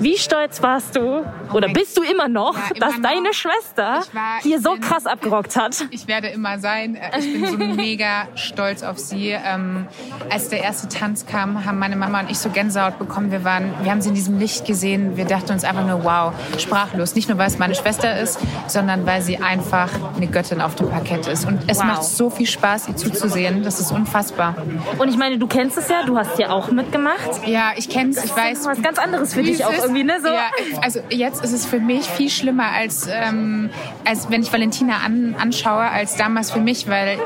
[0.00, 3.02] Wie stolz warst du oder bist du immer noch, Ja, immer dass noch.
[3.02, 5.86] deine Schwester war- hier so bin- krass abgerockt hat?
[5.90, 6.96] Ich werde immer sein.
[7.18, 9.30] Ich bin so mega stolz auf sie.
[9.30, 9.88] Ähm,
[10.30, 13.32] als der erste Tanz kam, haben meine Mama und ich so Gänsehaut bekommen.
[13.32, 15.16] Wir waren, wir haben sie in diesem Licht gesehen.
[15.16, 17.16] Wir dachten uns einfach nur, wow, sprachlos.
[17.16, 20.90] Nicht nur, weil es meine Schwester ist, sondern weil sie einfach eine Göttin auf dem
[20.90, 21.44] Parkett ist.
[21.44, 21.84] Und es Wow.
[21.86, 23.64] macht so viel Spaß, ihr zuzusehen.
[23.64, 24.54] Das ist unfassbar.
[24.98, 27.27] Und ich meine, du kennst es ja, du hast ja auch mitgemacht.
[27.46, 28.66] Ja, ich kenne es, ich weiß.
[28.66, 29.84] was ganz anderes für dich auch ist.
[29.84, 30.20] irgendwie, ne?
[30.20, 30.28] So.
[30.28, 30.50] Ja,
[30.82, 33.70] also jetzt ist es für mich viel schlimmer, als, ähm,
[34.04, 37.18] als wenn ich Valentina an, anschaue, als damals für mich, weil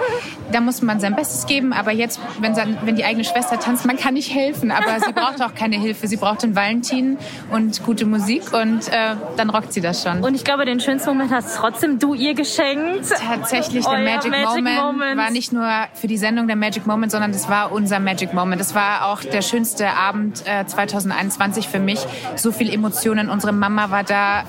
[0.53, 1.73] da muss man sein Bestes geben.
[1.73, 4.71] Aber jetzt, wenn, wenn die eigene Schwester tanzt, man kann nicht helfen.
[4.71, 6.07] Aber sie braucht auch keine Hilfe.
[6.09, 7.19] Sie braucht den Valentin
[7.51, 10.23] und gute Musik und äh, dann rockt sie das schon.
[10.23, 13.07] Und ich glaube, den schönsten Moment hast trotzdem du ihr geschenkt.
[13.09, 15.19] Tatsächlich, der Euer Magic, Moment, Moment.
[15.19, 18.61] war nicht nur für die Sendung der Magic Moment, sondern das war unser Magic Moment.
[18.61, 22.01] Das war auch der schönste Abend äh, 2021 für mich.
[22.37, 23.29] So viel Emotionen.
[23.29, 24.45] Unsere Mama war da.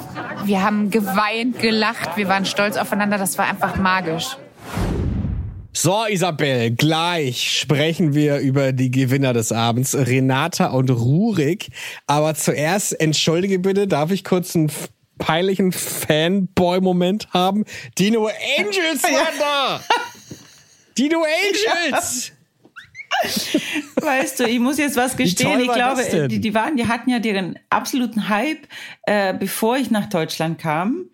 [0.45, 2.17] Wir haben geweint, gelacht.
[2.17, 3.17] Wir waren stolz aufeinander.
[3.17, 4.37] Das war einfach magisch.
[5.75, 11.69] So, Isabel, gleich sprechen wir über die Gewinner des Abends, Renata und Rurik.
[12.05, 14.71] Aber zuerst, entschuldige bitte, darf ich kurz einen
[15.17, 17.65] peinlichen Fanboy-Moment haben?
[17.97, 18.29] Dino
[18.59, 19.81] Angels waren da!
[20.95, 21.23] Dino
[21.89, 22.32] Angels!
[23.95, 25.59] Weißt du, ich muss jetzt was gestehen.
[25.59, 28.67] Ich glaube, die, die waren, die hatten ja deren absoluten Hype,
[29.03, 31.05] äh, bevor ich nach Deutschland kam.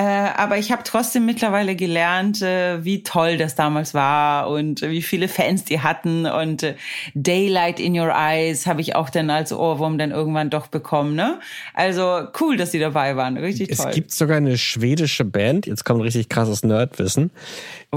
[0.00, 4.90] Äh, aber ich habe trotzdem mittlerweile gelernt, äh, wie toll das damals war und äh,
[4.90, 6.24] wie viele Fans die hatten.
[6.24, 6.74] Und äh,
[7.12, 11.14] Daylight in Your Eyes habe ich auch dann als Ohrwurm dann irgendwann doch bekommen.
[11.14, 11.38] Ne?
[11.74, 13.36] Also cool, dass die dabei waren.
[13.36, 13.92] Richtig Es toll.
[13.92, 17.30] gibt sogar eine schwedische Band, jetzt kommt richtig krasses Nerdwissen.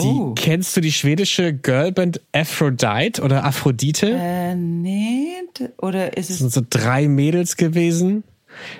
[0.01, 0.33] Die, Oh.
[0.35, 4.11] Kennst du die schwedische Girlband Aphrodite oder Aphrodite?
[4.19, 5.27] äh, nee,
[5.77, 8.23] oder ist Das es sind so drei Mädels gewesen.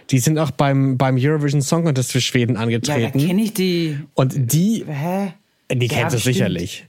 [0.10, 3.20] Die sind auch beim, beim Eurovision Song Contest für Schweden ja, da angetreten.
[3.28, 3.98] kenne ich die.
[4.14, 5.34] Und die, Hä?
[5.72, 6.86] die Ja, kennst du sicherlich.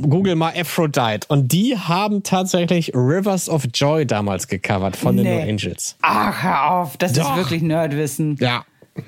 [0.00, 1.26] Google mal Aphrodite.
[1.28, 5.44] Und die haben tatsächlich Rivers of Joy damals gecovert von den Nee.
[5.44, 5.96] No Angels.
[6.02, 7.30] Ach, hör auf, das Doch.
[7.30, 8.36] ist wirklich Nerdwissen.
[8.40, 8.64] Ja.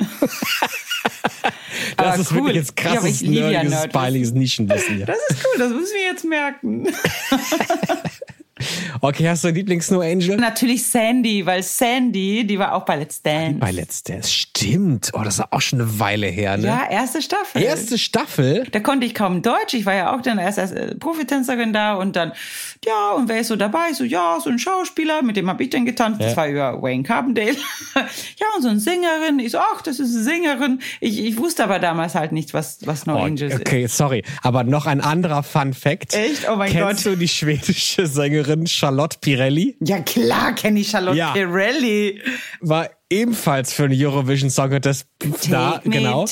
[1.96, 2.36] Aber Das ist cool.
[2.38, 5.00] wirklich jetzt Ja, aber krasses, ja nerdiges, peinliches Nischenwissen.
[5.00, 5.06] Ja.
[5.06, 6.86] Das ist cool, das müssen wir jetzt merken.
[9.00, 10.36] Okay, hast du Lieblings-No Angel?
[10.36, 13.58] Natürlich Sandy, weil Sandy, die war auch bei Let's Dance.
[13.58, 14.30] Bei Let's Dance.
[14.30, 15.10] Stimmt.
[15.14, 16.66] Oh, das ist auch schon eine Weile her, ne?
[16.66, 17.62] ja, erste Staffel.
[17.62, 18.66] Erste Staffel.
[18.72, 19.74] Da konnte ich kaum Deutsch.
[19.74, 22.32] Ich war ja auch dann erst als äh, Profitänzerin da und dann,
[22.84, 23.88] ja, und wer ist so dabei?
[23.90, 26.20] Ich So, ja, so ein Schauspieler, mit dem habe ich dann getanzt.
[26.20, 27.52] Das war über Wayne Carbondale.
[27.94, 29.38] ja, und so eine Sängerin.
[29.38, 30.80] Ich so, ach, das ist eine Sängerin.
[31.00, 33.60] Ich, ich wusste aber damals halt nicht, was, was No Oh, Angels ist.
[33.60, 34.22] okay, sorry.
[34.42, 36.14] Aber noch ein anderer Fun Fact.
[36.14, 36.48] Echt?
[36.50, 37.12] Oh mein Kennst Gott.
[37.14, 39.76] du die schwedische Sängerin Charlotte Pirelli?
[39.80, 41.32] Ja, klar kenne ich Charlotte Ja.
[41.32, 42.20] Pirelli.
[42.60, 45.06] War ebenfalls für den Eurovision Song Contest
[45.50, 46.24] da, genau.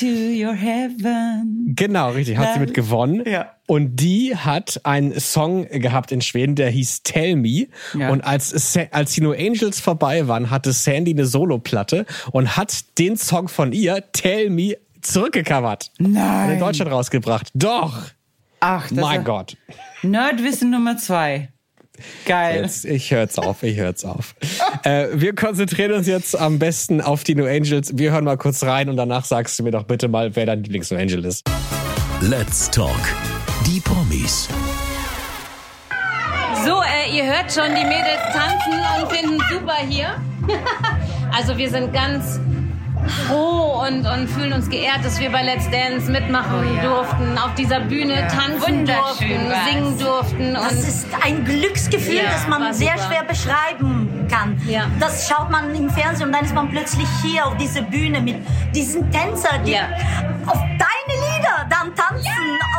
[1.75, 3.23] Genau, richtig, hat sie mit gewonnen.
[3.27, 3.53] Ja.
[3.67, 7.69] Und die hat einen Song gehabt in Schweden, der hieß Tell Me.
[7.97, 8.11] Ja.
[8.11, 13.17] Und als, als die No Angels vorbei waren, hatte Sandy eine Soloplatte und hat den
[13.17, 15.93] Song von ihr, Tell Me, zurückgecovert.
[15.99, 16.47] Nein.
[16.49, 17.51] Und in Deutschland rausgebracht.
[17.55, 18.03] Doch.
[18.61, 19.57] Ach, das mein ist Gott.
[20.03, 21.52] Nerdwissen Nummer zwei.
[22.27, 22.63] Geil.
[22.63, 24.35] Jetzt, ich hör's auf, ich hör's auf.
[24.85, 27.97] äh, wir konzentrieren uns jetzt am besten auf die New Angels.
[27.97, 30.63] Wir hören mal kurz rein und danach sagst du mir doch bitte mal, wer dein
[30.63, 31.45] Lieblings-New Angel ist.
[32.21, 33.01] Let's Talk.
[33.67, 34.49] Die Promis.
[36.65, 40.15] So, äh, ihr hört schon, die Mädels tanzen und finden super hier.
[41.33, 42.39] also wir sind ganz
[43.07, 46.83] froh und, und fühlen uns geehrt, dass wir bei Let's Dance mitmachen Oh ja.
[46.83, 49.69] durften, auf dieser Bühne tanzen Wunderschön durften, war's.
[49.69, 50.55] singen durften.
[50.55, 53.09] Das ist ein Glücksgefühl, Ja, das man sehr super.
[53.09, 54.61] schwer beschreiben kann.
[54.67, 54.83] Ja.
[55.01, 58.37] Das schaut man im Fernsehen und dann ist man plötzlich hier auf dieser Bühne mit
[58.75, 59.89] diesen Tänzern, die Ja.
[60.47, 62.29] auf deine Lieder dann tanzen.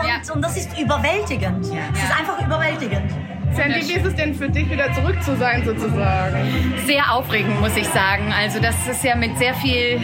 [0.02, 0.34] Und, Ja.
[0.34, 1.66] und das ist überwältigend.
[1.66, 1.70] Es
[2.04, 3.12] ist einfach überwältigend.
[3.56, 6.74] Sandy, wie ist es denn für dich, wieder zurück zu sein, sozusagen?
[6.86, 8.34] Sehr aufregend, muss ich sagen.
[8.36, 10.02] Also das ist ja mit sehr viel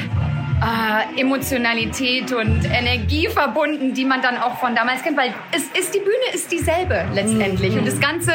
[0.62, 5.96] äh, Emotionalität und Energie verbunden, die man dann auch von damals kennt, weil es ist
[5.96, 8.34] die Bühne ist dieselbe letztendlich und das ganze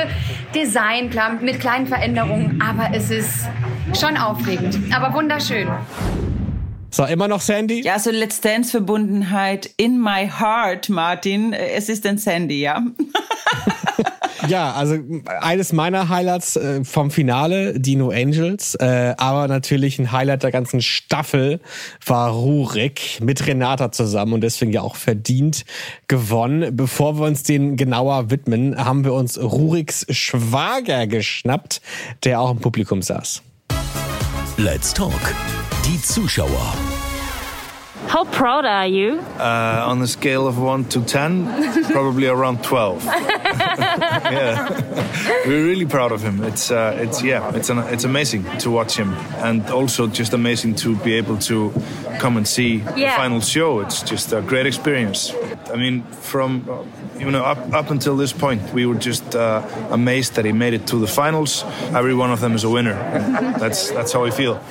[0.55, 3.47] Design klar mit kleinen Veränderungen, aber es ist
[3.99, 5.69] schon aufregend, aber wunderschön.
[6.91, 7.83] So, immer noch Sandy?
[7.83, 11.53] Ja, so Let's Dance Verbundenheit in my heart, Martin.
[11.53, 12.83] Es ist ein Sandy, ja.
[14.49, 14.97] Ja, also
[15.41, 20.51] eines meiner Highlights äh, vom Finale, die No Angels, äh, aber natürlich ein Highlight der
[20.53, 21.61] ganzen Staffel
[22.05, 25.65] war Rurik mit Renata zusammen und deswegen ja auch verdient
[26.09, 26.77] gewonnen.
[26.77, 31.81] Bevor wir uns den genauer widmen, haben wir uns Ruriks Schwager geschnappt,
[32.25, 33.43] der auch im Publikum saß.
[34.57, 35.35] Let's Talk.
[35.85, 36.75] Die Zuschauer.
[38.07, 39.21] How proud are you?
[39.39, 43.05] Uh, on a scale of 1 to 10, probably around 12.
[43.65, 44.81] yeah.
[45.47, 46.43] We're really proud of him.
[46.45, 49.13] It's, uh, it's yeah, it's, an, it's amazing to watch him.
[49.39, 51.73] And also just amazing to be able to
[52.19, 53.81] come and see the final show.
[53.81, 55.33] It's just a great experience.
[55.73, 56.69] I mean, from,
[57.19, 60.75] you know, up, up until this point, we were just uh, amazed that he made
[60.75, 61.65] it to the finals.
[61.95, 62.95] Every one of them is a winner.
[63.59, 64.63] That's, that's how we feel.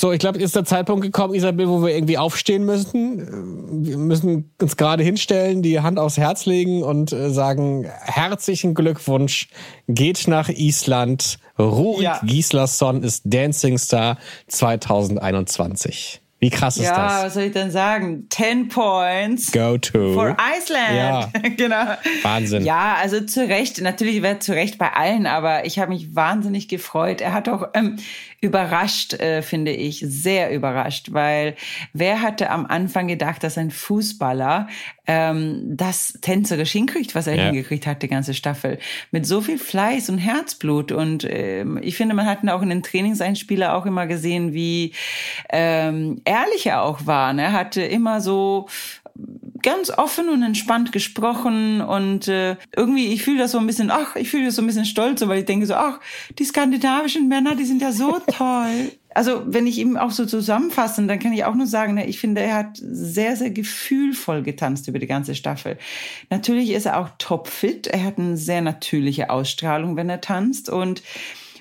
[0.00, 3.84] So, ich glaube, ist der Zeitpunkt gekommen, Isabel, wo wir irgendwie aufstehen müssen.
[3.84, 9.50] Wir müssen uns gerade hinstellen, die Hand aufs Herz legen und äh, sagen, herzlichen Glückwunsch,
[9.88, 11.38] geht nach Island.
[11.58, 12.18] Rurik Ja.
[12.24, 16.22] Gislason ist Dancing Star 2021.
[16.42, 17.24] Wie krass ist Ja, das?
[17.26, 18.24] was soll ich denn sagen?
[18.30, 19.52] 10 points.
[19.52, 20.14] Go to.
[20.14, 20.96] For Iceland.
[20.96, 21.30] Ja.
[21.58, 21.84] genau.
[22.22, 22.64] Wahnsinn.
[22.64, 26.68] Ja, also zu Recht, natürlich wäre zu Recht bei allen, aber ich habe mich wahnsinnig
[26.68, 27.20] gefreut.
[27.20, 27.96] Er hat auch ähm,
[28.40, 31.56] überrascht, äh, finde ich, sehr überrascht, weil
[31.92, 34.68] wer hatte am Anfang gedacht, dass ein Fußballer
[35.06, 37.44] ähm, das tänzerisch hinkriegt, was er Ja.
[37.46, 38.78] hingekriegt hat, die ganze Staffel.
[39.10, 40.90] Mit so viel Fleiß und Herzblut.
[40.92, 44.92] Und ähm, ich finde, man hat auch in den Trainingseinspieler auch immer gesehen, wie
[45.50, 47.32] ähm, ehrlich er auch war.
[47.32, 47.42] Ne?
[47.42, 48.68] Er hatte immer so
[49.62, 54.16] ganz offen und entspannt gesprochen und äh, irgendwie, ich fühle das so ein bisschen, ach,
[54.16, 56.00] ich fühle das so ein bisschen stolz, weil ich denke so, ach,
[56.38, 58.92] die skandinavischen Männer, die sind ja so toll.
[59.12, 62.20] Also wenn ich ihm auch so zusammenfasse, dann kann ich auch nur sagen, ne, ich
[62.20, 65.78] finde, er hat sehr, sehr gefühlvoll getanzt über die ganze Staffel.
[66.30, 71.02] Natürlich ist er auch topfit, er hat eine sehr natürliche Ausstrahlung, wenn er tanzt und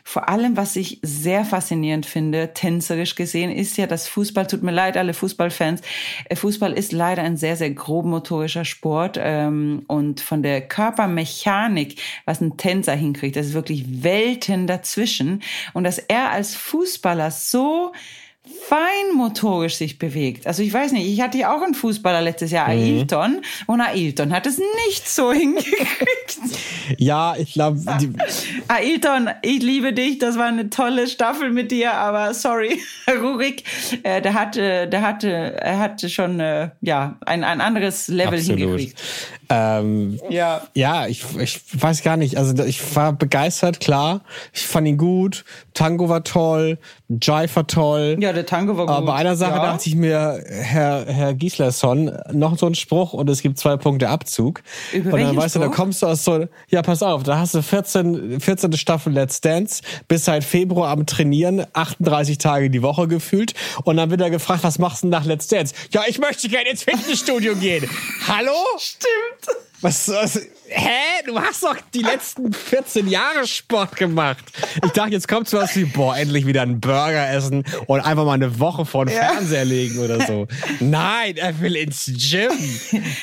[0.10, 4.72] vor allem, was ich sehr faszinierend finde, tänzerisch gesehen, ist ja, dass Fußball, tut mir
[4.72, 5.82] leid, alle Fußballfans,
[6.26, 12.42] äh, Fußball ist leider ein sehr, sehr grobmotorischer Sport ähm, und von der Körpermechanik, was
[12.42, 15.44] ein Tänzer hinkriegt, das ist wirklich Welten dazwischen.
[15.74, 17.92] Und dass er als Fußballer so
[18.68, 20.46] feinmotorisch sich bewegt.
[20.46, 24.32] Also ich weiß nicht, ich hatte ja auch einen Fußballer letztes Jahr, Ailton, und Ailton
[24.32, 26.38] hat es nicht so hingekriegt.
[26.98, 27.80] Ja, ich glaube,
[28.68, 32.80] Ailton, ich liebe dich, das war eine tolle Staffel mit dir, aber sorry,
[33.22, 33.64] Rurik,
[34.04, 38.60] äh, der hatte, der hatte, er hatte schon, äh, ja, ein, ein anderes Level absolut.
[38.60, 39.00] hingekriegt.
[39.50, 40.68] Ähm, Ja.
[40.76, 42.38] Ja, ich, ich weiß gar nicht.
[42.38, 44.22] Also ich war begeistert, klar.
[44.54, 45.44] Ich fand ihn gut.
[45.80, 46.78] Tango war toll.
[47.08, 48.18] Jive war toll.
[48.20, 48.94] Ja, der Tango war gut.
[48.94, 49.72] Aber bei einer Sache ja.
[49.72, 54.10] dachte ich mir, Herr, Herr Gislason, noch so ein Spruch und es gibt zwei Punkte
[54.10, 54.62] Abzug.
[54.92, 55.76] Über und dann weißt du, da Spruch?
[55.78, 58.74] kommst du aus so, ja, pass auf, da hast du 14, 14.
[58.74, 63.54] Staffel Let's Dance, bis seit Februar am Trainieren, 38 Tage die Woche gefühlt.
[63.86, 65.74] Und dann wird er gefragt, was machst du nach Let's Dance?
[65.92, 67.90] Ja, ich möchte gerne ins Fitnessstudio gehen.
[68.28, 68.52] Hallo?
[68.78, 69.69] Stimmt.
[69.82, 70.36] Was, was,
[70.68, 70.90] hä?
[71.26, 74.44] Du hast doch die letzten 14 Jahre Sport gemacht.
[74.84, 78.34] Ich dachte, jetzt kommt sowas wie, boah, endlich wieder einen Burger essen und einfach mal
[78.34, 79.30] eine Woche vor den Ja.
[79.30, 80.48] Fernseher legen oder so.
[80.82, 82.52] Nein, er will ins Gym.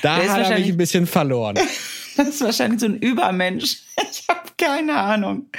[0.02, 1.59] Da Der ist hat er mich wahrscheinlich- ein bisschen verloren.
[2.18, 3.76] Das ist wahrscheinlich so ein Übermensch.
[4.11, 5.50] Ich habe keine Ahnung.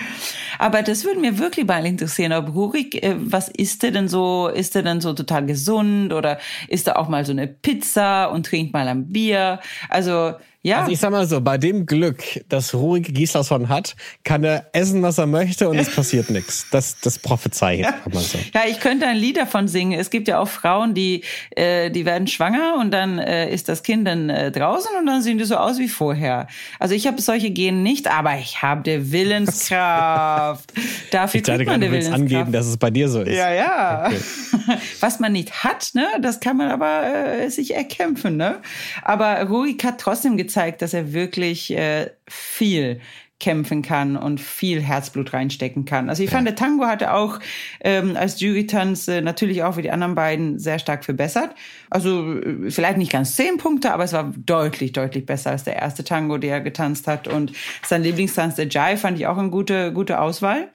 [0.58, 4.48] Aber das würde mir wirklich mal interessieren, ob Rurik, äh, was isst er denn so?
[4.48, 8.48] Ist er denn so total gesund oder isst er auch mal so eine Pizza und
[8.48, 9.60] trinkt mal ein Bier?
[9.90, 10.34] Also
[10.68, 10.82] Ja.
[10.82, 13.96] Also ich sag mal so, bei dem Glück, das Rurik Gislason hat,
[14.26, 16.68] kann er essen, was er möchte und es passiert nichts.
[16.72, 18.38] Das, das prophezei ich, kann man so.
[18.54, 19.98] Ja, ich könnte ein Lied davon singen.
[19.98, 23.82] Es gibt ja auch Frauen, die, äh, die werden schwanger und dann äh, ist das
[23.82, 26.48] Kind dann äh, draußen und dann sehen die so aus wie vorher.
[26.80, 30.74] Also ich habe solche Gene nicht, aber ich habe die Willenskraft.
[31.12, 32.34] Dafür Ich kriegt man die du willst Willenskraft.
[32.34, 33.38] angeben, dass es bei dir so ist.
[33.38, 34.08] Ja, ja.
[34.08, 34.78] Okay.
[35.00, 37.04] Was man nicht hat, ne, das kann man aber
[37.40, 38.58] äh, sich erkämpfen, ne?
[39.02, 43.00] Aber Rurik hat trotzdem gezeigt, dass er wirklich äh, viel
[43.40, 46.10] kämpfen kann und viel Herzblut reinstecken kann.
[46.10, 47.40] Also ich fand, der Tango hatte auch
[47.82, 51.52] ähm, als Jury-Tanz äh, natürlich auch wie die anderen beiden sehr stark verbessert.
[51.92, 55.76] Also äh, vielleicht nicht ganz zehn Punkte, aber es war deutlich, deutlich besser als der
[55.76, 57.28] erste Tango, der er getanzt hat.
[57.28, 57.52] Und
[57.86, 60.70] sein Lieblingstanz, der Jai, fand ich auch eine gute, gute Auswahl.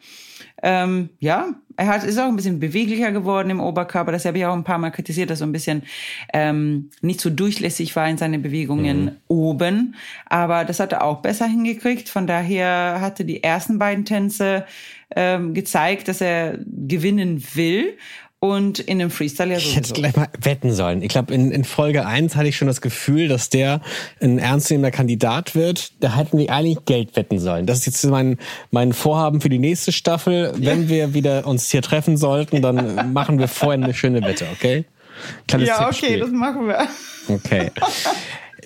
[0.62, 4.12] Ähm, ja, er hat, ist auch ein bisschen beweglicher geworden im Oberkörper.
[4.12, 5.82] Das habe ich auch ein paar Mal kritisiert, dass er so ein bisschen
[6.32, 9.94] ähm, nicht so durchlässig war in seinen Bewegungen oben.
[10.26, 12.08] Aber das hat er auch besser hingekriegt.
[12.08, 14.66] Von daher hatte die ersten beiden Tänze
[15.16, 17.96] ähm, gezeigt, dass er gewinnen will.
[18.44, 21.00] Und in dem Freestyle ja Ich hätte gleich mal wetten sollen.
[21.02, 23.80] Ich glaube, in, in Folge 1 hatte ich schon das Gefühl, dass der
[24.20, 25.92] ein ernstzunehmender Kandidat wird.
[26.00, 27.66] Da hätten wir eigentlich Geld wetten sollen.
[27.66, 28.38] Das ist jetzt mein,
[28.72, 30.52] mein Vorhaben für die nächste Staffel.
[30.56, 34.86] Wenn wir wieder uns hier treffen sollten, dann machen wir vorher eine schöne Wette, okay?
[35.46, 36.88] Kleines Ja, okay, das machen wir.
[37.28, 37.70] Okay.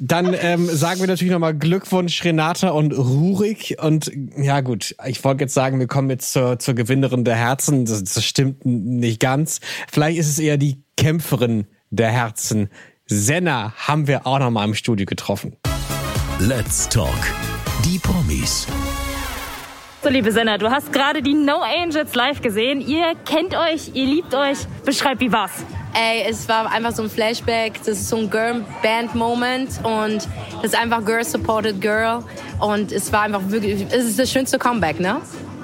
[0.00, 3.76] Dann ähm, sagen wir natürlich nochmal Glückwunsch Renata und Rurik.
[3.80, 7.84] Und ja gut, ich wollte jetzt sagen, wir kommen jetzt zur, zur Gewinnerin der Herzen.
[7.86, 9.60] Das, das stimmt nicht ganz.
[9.90, 12.68] Vielleicht ist es eher die Kämpferin der Herzen.
[13.06, 15.56] Senna haben wir auch nochmal im Studio getroffen.
[16.38, 17.14] Let's Talk.
[17.84, 18.66] Die Promis.
[20.06, 22.80] So, liebe Senna, du hast gerade die No Angels live gesehen.
[22.80, 24.58] Ihr kennt euch, ihr liebt euch.
[24.84, 25.64] Beschreib, wie war's?
[25.94, 27.80] Ey, es war einfach so ein Flashback.
[27.80, 30.28] Das ist so ein Girl-Band-Moment und
[30.62, 32.22] das ist einfach Girl-Supported Girl.
[32.60, 35.20] Und es war einfach wirklich, es ist das schönste Comeback, ne?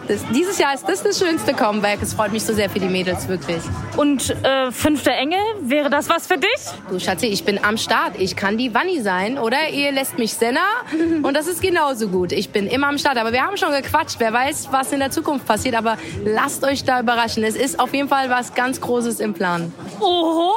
[0.09, 2.01] Das, dieses Jahr ist das das schönste Comeback.
[2.03, 3.63] Es freut mich so sehr für die Mädels, wirklich.
[3.97, 6.51] Und äh, fünfter Engel, wäre das was für dich?
[6.91, 8.19] Du Schatzi, ich bin am Start.
[8.19, 9.69] Ich kann die Wanni sein, oder?
[9.69, 10.61] Ihr lässt mich Senna
[11.23, 12.33] und das ist genauso gut.
[12.33, 13.17] Ich bin immer am Start.
[13.17, 14.17] Aber wir haben schon gequatscht.
[14.19, 15.77] Wer weiß, was in der Zukunft passiert.
[15.77, 17.45] Aber lasst euch da überraschen.
[17.45, 19.73] Es ist auf jeden Fall was ganz Großes im Plan.
[20.01, 20.53] Oho!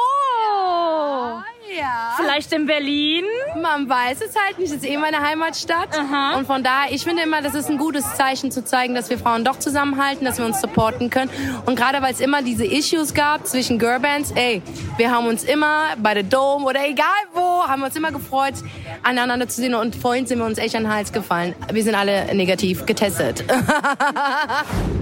[1.78, 2.14] Ja.
[2.16, 3.24] Vielleicht in Berlin?
[3.60, 4.70] Man weiß es halt nicht.
[4.70, 5.88] Es ist eh meine Heimatstadt.
[6.36, 9.18] Und von daher, ich finde immer, das ist ein gutes Zeichen zu zeigen, dass wir
[9.18, 11.30] Frauen doch zusammenhalten, dass wir uns supporten können.
[11.64, 14.62] Und gerade weil es immer diese Issues gab zwischen Girlbands, ey,
[14.96, 18.54] wir haben uns immer bei der Dome oder egal wo, haben wir uns immer gefreut,
[19.02, 19.74] aneinander zu sehen.
[19.74, 21.54] Und vorhin sind wir uns echt an den Hals gefallen.
[21.72, 23.44] Wir sind alle negativ getestet.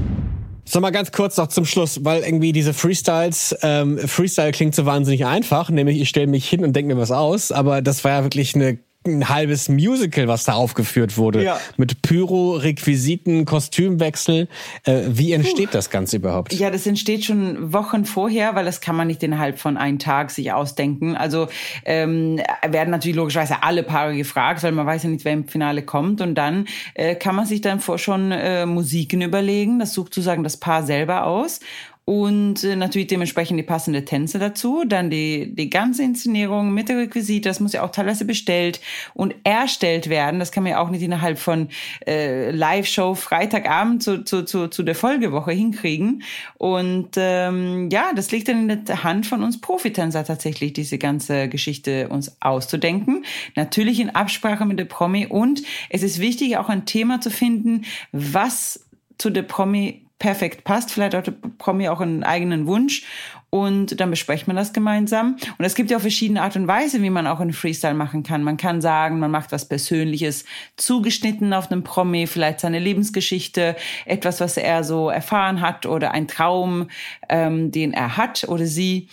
[0.66, 4.86] So mal ganz kurz noch zum Schluss, weil irgendwie diese Freestyles, ähm, Freestyle klingt so
[4.86, 8.12] wahnsinnig einfach, nämlich ich stelle mich hin und denke mir was aus, aber das war
[8.12, 11.44] ja wirklich eine ein halbes Musical, was da aufgeführt wurde.
[11.44, 11.60] Ja.
[11.76, 14.48] Mit Pyro, Requisiten, Kostümwechsel.
[14.84, 16.52] Äh, wie entsteht das Ganze überhaupt?
[16.54, 20.30] Ja, das entsteht schon Wochen vorher, weil das kann man nicht innerhalb von einem Tag
[20.30, 21.16] sich ausdenken.
[21.16, 21.48] Also
[21.84, 25.82] ähm, werden natürlich logischerweise alle Paare gefragt, weil man weiß ja nicht, wer im Finale
[25.82, 26.20] kommt.
[26.20, 29.78] Und dann äh, kann man sich dann vor schon äh, Musiken überlegen.
[29.78, 31.60] Das sucht sozusagen das Paar selber aus.
[32.06, 34.84] Und äh, natürlich dementsprechend die passende Tänze dazu.
[34.86, 38.80] Dann die, die ganze Inszenierung mit der Requisite, das muss ja auch teilweise bestellt
[39.14, 40.38] und erstellt werden.
[40.38, 41.68] Das kann man ja auch nicht innerhalb von
[42.06, 46.22] äh, Live-Show Freitagabend zu, zu, zu, zu der Folgewoche hinkriegen.
[46.58, 51.48] Und ähm, ja, das liegt dann in der Hand von uns Profitänzer tatsächlich, diese ganze
[51.48, 53.24] Geschichte uns auszudenken.
[53.56, 55.26] Natürlich in Absprache mit der Promi.
[55.26, 58.86] Und es ist wichtig, auch ein Thema zu finden, was
[59.16, 60.90] zu der Promi perfekt passt.
[60.90, 63.02] Vielleicht hat Promi auch einen eigenen Wunsch
[63.50, 65.36] und dann bespricht man das gemeinsam.
[65.58, 68.22] Und es gibt ja auch verschiedene Art und Weise, wie man auch einen Freestyle machen
[68.22, 68.42] kann.
[68.42, 70.46] Man kann sagen, man macht was Persönliches,
[70.78, 76.26] zugeschnitten auf einen Promi, vielleicht seine Lebensgeschichte, etwas, was er so erfahren hat oder ein
[76.26, 76.88] Traum,
[77.28, 79.08] ähm, den er hat oder sie.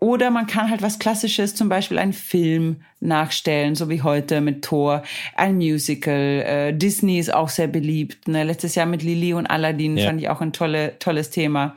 [0.00, 4.64] Oder man kann halt was Klassisches, zum Beispiel einen Film nachstellen, so wie heute mit
[4.64, 5.02] Thor,
[5.34, 6.14] ein Musical.
[6.46, 8.28] Äh, Disney ist auch sehr beliebt.
[8.28, 8.44] Ne?
[8.44, 10.06] Letztes Jahr mit Lili und Aladdin Ja.
[10.06, 11.74] fand ich auch ein tolle, tolles Thema.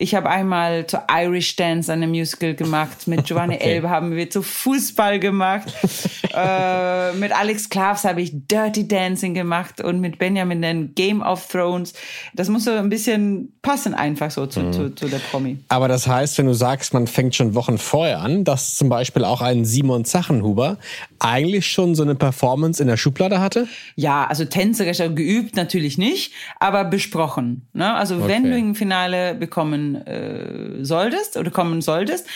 [0.00, 3.08] Ich habe einmal zu Irish Dance eine Musical gemacht.
[3.08, 3.74] Mit Giovanni Okay.
[3.74, 5.72] Elbe haben wir zu Fußball gemacht.
[6.34, 11.48] äh, mit Alex Klavs habe ich Dirty Dancing gemacht und mit Benjamin dann Game of
[11.48, 11.94] Thrones.
[12.32, 15.58] Das muss so ein bisschen passen einfach so zu, zu, zu der Promi.
[15.68, 19.24] Aber das heißt, wenn du sagst, man fängt schon Wochen vorher an, dass zum Beispiel
[19.24, 20.78] auch ein Simon Zachenhuber
[21.18, 23.66] eigentlich schon so eine Performance in der Schublade hatte?
[23.96, 27.66] Ja, also tänzerisch geübt natürlich nicht, aber besprochen.
[27.72, 27.92] Ne?
[27.92, 28.50] Also wenn Okay.
[28.50, 32.26] du im Finale bekommen äh, solltest oder kommen solltest,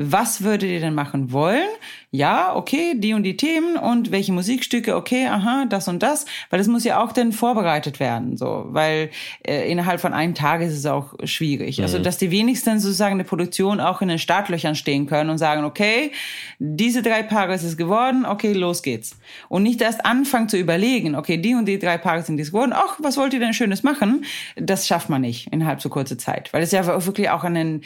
[0.00, 1.66] was würdet ihr denn machen wollen?
[2.10, 6.58] Ja, okay, die und die Themen und welche Musikstücke, okay, aha, das und das, weil
[6.58, 9.10] das muss ja auch dann vorbereitet werden, so, weil
[9.46, 11.82] äh, innerhalb von einem Tag ist es auch schwierig.
[11.82, 12.04] Also, Mhm.
[12.04, 16.12] dass die wenigsten sozusagen eine Produktion auch in den Startlöchern stehen können und sagen, okay,
[16.58, 19.18] diese drei Paare ist es geworden, okay, los geht's.
[19.48, 22.72] Und nicht erst anfangen zu überlegen, okay, die und die drei Paare sind es geworden,
[22.74, 24.24] ach, was wollt ihr denn Schönes machen?
[24.56, 27.82] Das schafft man nicht innerhalb so kurzer Zeit, weil es ja wirklich auch einen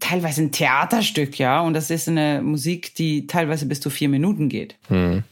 [0.00, 4.48] teilweise ein Theaterstück, ja, und das ist eine Musik, die teilweise bis zu vier Minuten
[4.48, 4.76] geht.
[4.88, 5.24] Hm.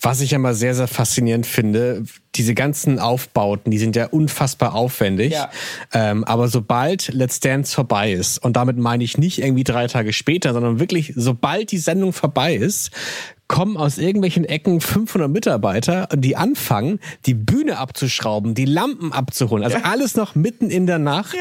[0.00, 5.32] Was ich immer sehr, sehr faszinierend finde, diese ganzen Aufbauten, die sind ja unfassbar aufwendig.
[5.32, 5.50] Ja.
[5.92, 10.12] Ähm, aber sobald Let's Dance vorbei ist, und damit meine ich nicht irgendwie drei Tage
[10.12, 12.90] später, sondern wirklich, sobald die Sendung vorbei ist,
[13.48, 19.64] kommen aus irgendwelchen Ecken 500 Mitarbeiter, die anfangen, die Bühne abzuschrauben, die Lampen abzuholen.
[19.64, 21.36] Also alles noch mitten in der Nacht.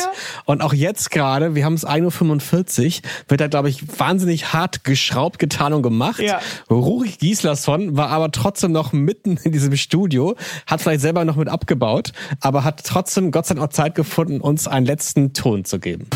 [0.46, 4.84] Und auch jetzt gerade, wir haben es 1.45 Uhr, wird da, glaube ich, wahnsinnig hart
[4.84, 6.20] geschraubt, getan und gemacht.
[6.20, 6.40] Ja.
[6.70, 10.36] Rurik Gislason war aber trotzdem noch mitten in diesem Studio,
[10.68, 14.42] hat vielleicht selber noch mit abgebaut, aber hat trotzdem Gott sei Dank auch Zeit gefunden,
[14.42, 16.08] uns einen letzten Ton zu geben.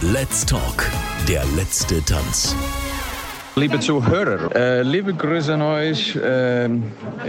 [0.00, 0.90] Let's Talk,
[1.28, 2.54] der letzte Tanz.
[3.56, 6.18] Liebe Zuhörer, äh, liebe Grüße an euch.
[6.20, 6.82] Ähm,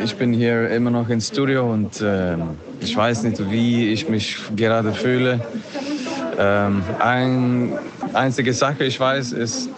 [0.03, 4.39] ich bin hier immer noch im Studio und ähm, ich weiß nicht, wie ich mich
[4.55, 5.39] gerade fühle.
[6.39, 7.77] Ähm, ein,
[8.13, 9.69] einzige Sache ich weiß ist,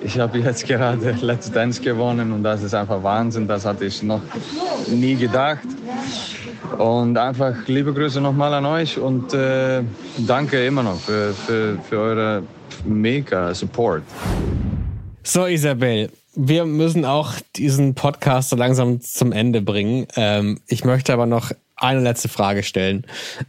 [0.00, 3.46] ich habe jetzt gerade Let's Dance gewonnen und das ist einfach Wahnsinn.
[3.46, 4.22] Das hatte ich noch
[4.88, 5.68] nie gedacht.
[6.76, 9.82] Und einfach liebe Grüße nochmal an euch und äh,
[10.18, 12.42] danke immer noch für, für, für eure
[12.84, 14.02] mega Support.
[15.26, 20.06] So, Isabel, wir müssen auch diesen Podcast so langsam zum Ende bringen.
[20.16, 23.06] Ähm, ich möchte aber noch eine letzte Frage stellen.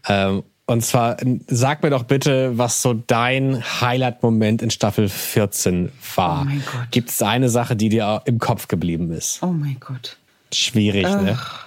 [0.08, 1.18] Ähm, und zwar,
[1.48, 6.42] sag mir doch bitte, was so dein Highlight-Moment in Staffel 14 war.
[6.42, 6.92] Oh mein Gott.
[6.92, 9.44] Gibt es eine Sache, die dir im Kopf geblieben ist?
[9.44, 10.18] Oh mein Gott.
[10.54, 11.38] Schwierig, ne?
[11.40, 11.66] Ach,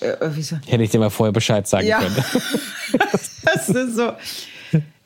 [0.00, 0.56] äh, wieso?
[0.66, 1.98] Hätte ich dir mal vorher Bescheid sagen Ja.
[2.00, 2.16] können.
[3.42, 4.12] Das ist so.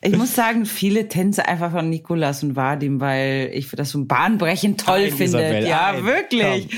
[0.06, 4.80] Ich muss sagen, viele Tänze einfach von Nikolas und Vadim, weil ich das so bahnbrechend
[4.80, 5.38] toll Ein, finde.
[5.38, 6.04] Isabel, ja, ein.
[6.04, 6.68] wirklich.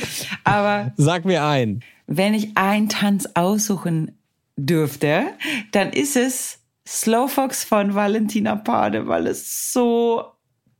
[0.44, 1.82] Aber Sag mir ein.
[2.06, 4.12] wenn ich einen Tanz aussuchen
[4.56, 5.24] dürfte,
[5.72, 10.24] dann ist es Slowfox von Valentina Pade, weil es so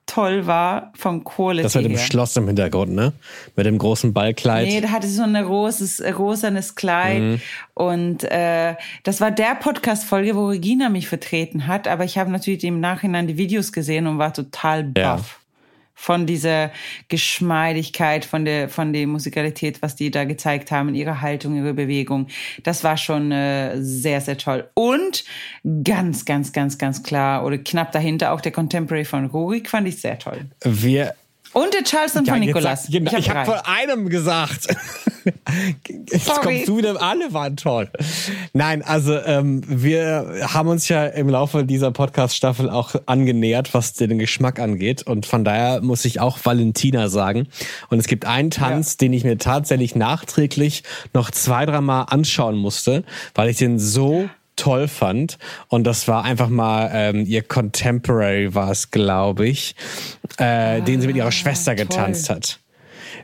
[0.06, 1.98] toll war vom Quality Das mit dem her.
[1.98, 3.12] Schloss im Hintergrund, ne?
[3.56, 4.68] Mit dem großen Ballkleid.
[4.68, 7.20] Nee, da hatte so ein roses, äh, rosanes Kleid.
[7.20, 7.40] Mhm.
[7.74, 11.88] Und äh, das war der Podcast-Folge, wo Regina mich vertreten hat.
[11.88, 15.40] Aber ich habe natürlich im Nachhinein die Videos gesehen und war total baff.
[15.98, 16.70] Von dieser
[17.08, 22.28] Geschmeidigkeit, von der, von der Musikalität, was die da gezeigt haben, ihre Haltung, ihre Bewegung.
[22.62, 24.68] Das war schon äh, sehr, sehr toll.
[24.74, 25.24] Und
[25.82, 30.00] ganz, ganz, ganz, ganz klar oder knapp dahinter auch der Contemporary von Rurik fand ich
[30.00, 30.46] sehr toll.
[30.62, 31.14] Wir
[31.56, 32.82] Und der Charleston von jetzt Nicolas.
[32.82, 33.56] sag- genau, ich hab habe drei.
[33.56, 34.66] von einem gesagt.
[36.12, 36.40] Jetzt Sorry.
[36.42, 37.90] kommst du wieder, alle waren toll.
[38.52, 44.18] Nein, also ähm, wir haben uns ja im Laufe dieser Podcast-Staffel auch angenähert, was den
[44.18, 45.02] Geschmack angeht.
[45.04, 47.48] Und von daher muss ich auch Valentina sagen.
[47.90, 53.02] Und es gibt einen Tanz, den ich mir tatsächlich nachträglich noch zwei, dreimal anschauen musste,
[53.34, 55.38] weil ich den so toll fand.
[55.68, 59.74] Und das war einfach mal ähm, ihr Contemporary war es, glaube ich,
[60.38, 62.58] äh, den sie mit ihrer Schwester getanzt hat.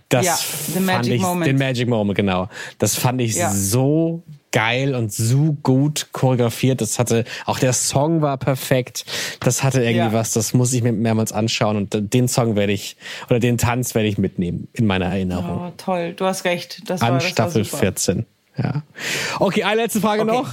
[0.09, 1.47] Das Ja, The fand Magic ich, Moment.
[1.49, 2.49] Den Magic Moment, genau.
[2.79, 3.51] Das fand ich Ja.
[3.51, 4.23] so
[4.53, 6.83] geil und so gut choreografiert.
[6.83, 9.07] Das hatte, auch der Song war perfekt.
[9.41, 10.13] Das hatte irgendwie Ja.
[10.13, 12.97] was, das muss ich mir mehrmals anschauen und den Song werde ich,
[13.31, 15.69] oder den Tanz werde ich mitnehmen in meiner Erinnerung.
[15.69, 16.83] Oh, toll, du hast recht.
[16.91, 17.79] Das An war, das Staffel war super.
[17.79, 18.27] 14.
[18.59, 18.83] Ja.
[19.39, 20.53] Okay, eine letzte Frage noch.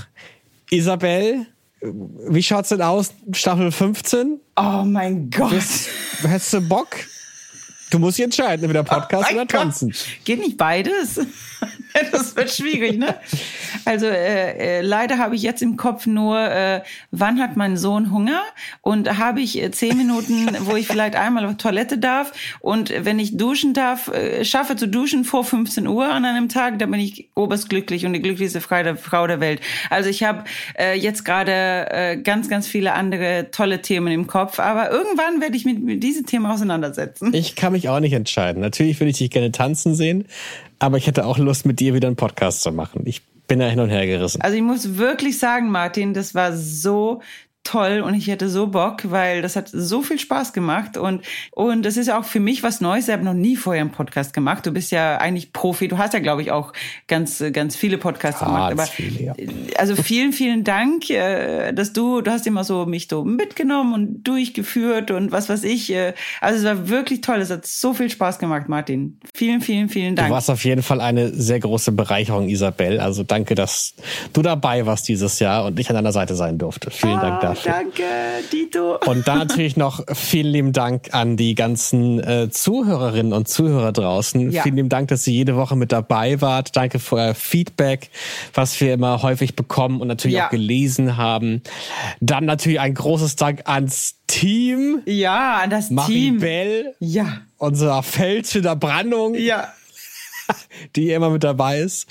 [0.72, 1.46] Isabel,
[1.82, 3.14] wie schaut's denn aus?
[3.32, 4.40] Staffel 15?
[4.56, 5.54] Oh mein Gott.
[6.22, 6.90] Hättest du Bock?
[7.90, 9.94] Du musst dich entscheiden, entweder Podcast Oh oder tanzen.
[10.24, 11.20] Geht nicht beides?
[12.12, 13.16] Das wird schwierig, ne?
[13.86, 16.82] Also äh, äh, leider habe ich jetzt im Kopf nur, äh,
[17.12, 18.42] wann hat mein Sohn Hunger?
[18.82, 22.32] Und habe ich äh, zehn Minuten, wo ich vielleicht einmal auf Toilette darf.
[22.60, 26.80] Und wenn ich duschen darf, äh, schaffe zu duschen vor 15 Uhr an einem Tag,
[26.80, 29.62] dann bin ich oberst glücklich und die glücklichste Frau der, Frau der Welt.
[29.90, 30.44] Also ich habe
[30.78, 34.60] äh, jetzt gerade äh, ganz, ganz viele andere tolle Themen im Kopf.
[34.60, 37.34] Aber irgendwann werde ich mit, mit diesem Thema auseinandersetzen.
[37.34, 38.62] Ich kann mich auch nicht entscheiden.
[38.62, 40.26] Natürlich würde ich dich gerne tanzen sehen,
[40.80, 43.04] aber ich hätte auch Lust, mit dir wieder einen Podcast zu machen.
[43.06, 44.42] Ich bin da hin und her gerissen.
[44.42, 47.22] Also ich muss wirklich sagen, Martin, das war so
[47.70, 51.84] toll und ich hätte so Bock, weil das hat so viel Spaß gemacht und und
[51.84, 53.08] das ist ja auch für mich was Neues.
[53.08, 54.66] Ich habe noch nie vorher einen Podcast gemacht.
[54.66, 55.88] Du bist ja eigentlich Profi.
[55.88, 56.74] Du hast ja, glaube ich, auch
[57.08, 58.72] ganz ganz viele Podcasts gemacht.
[58.72, 59.34] Aber viele, ja.
[59.78, 64.24] also vielen vielen Dank, äh, dass du du hast immer so mich so mitgenommen und
[64.24, 65.92] durchgeführt und was weiß ich.
[65.92, 67.38] Äh, also es war wirklich toll.
[67.38, 69.20] Es hat so viel Spaß gemacht, Martin.
[69.36, 70.30] Vielen vielen vielen Dank.
[70.30, 73.00] Du warst auf jeden Fall eine sehr große Bereicherung, Isabel.
[73.00, 73.94] Also danke, dass
[74.34, 76.90] du dabei warst dieses Jahr und ich an deiner Seite sein durfte.
[76.90, 77.59] Vielen ah, Dank dafür.
[77.64, 78.04] Danke,
[78.52, 78.98] Dito.
[79.06, 84.52] Und dann natürlich noch vielen lieben Dank an die ganzen äh, Zuhörerinnen und Zuhörer draußen.
[84.52, 84.64] Ja.
[84.64, 86.76] Vielen lieben Dank, dass ihr jede Woche mit dabei wart.
[86.76, 88.10] Danke für euer Feedback,
[88.54, 90.48] was wir immer häufig bekommen und natürlich ja.
[90.48, 91.62] auch gelesen haben.
[92.20, 95.02] Dann natürlich ein großes Dank ans Team.
[95.06, 96.40] Ja, an das Marie Team.
[96.40, 96.96] Bell.
[97.00, 97.42] Ja.
[97.58, 99.36] Unser Feld der Brandung.
[99.36, 99.74] Ja.
[100.96, 102.08] die immer mit dabei ist.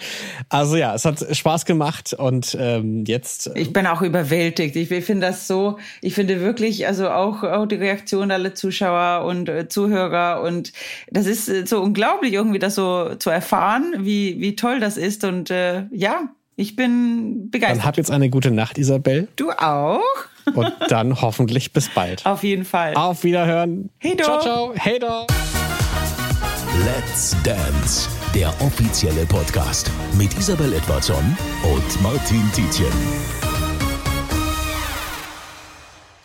[0.48, 3.48] Also ja, es hat Spaß gemacht und ähm, jetzt.
[3.48, 4.76] Äh ich bin auch überwältigt.
[4.76, 9.48] Ich finde das so, ich finde wirklich, also auch, auch die Reaktion aller Zuschauer und
[9.48, 10.72] äh, Zuhörer und
[11.10, 15.24] das ist äh, so unglaublich, irgendwie das so zu erfahren, wie, wie toll das ist.
[15.24, 17.78] Und äh, ja, ich bin begeistert.
[17.78, 19.28] Dann hab jetzt eine gute Nacht, Isabel.
[19.36, 20.00] Du auch.
[20.54, 22.24] Und dann hoffentlich bis bald.
[22.24, 22.94] Auf jeden Fall.
[22.94, 23.90] Auf Wiederhören.
[23.98, 24.24] Hey do.
[24.24, 24.72] Ciao, ciao.
[24.74, 25.26] Hey do.
[26.84, 32.92] Let's Dance, der offizielle Podcast mit Isabel Edwardson und Martin Tietjen.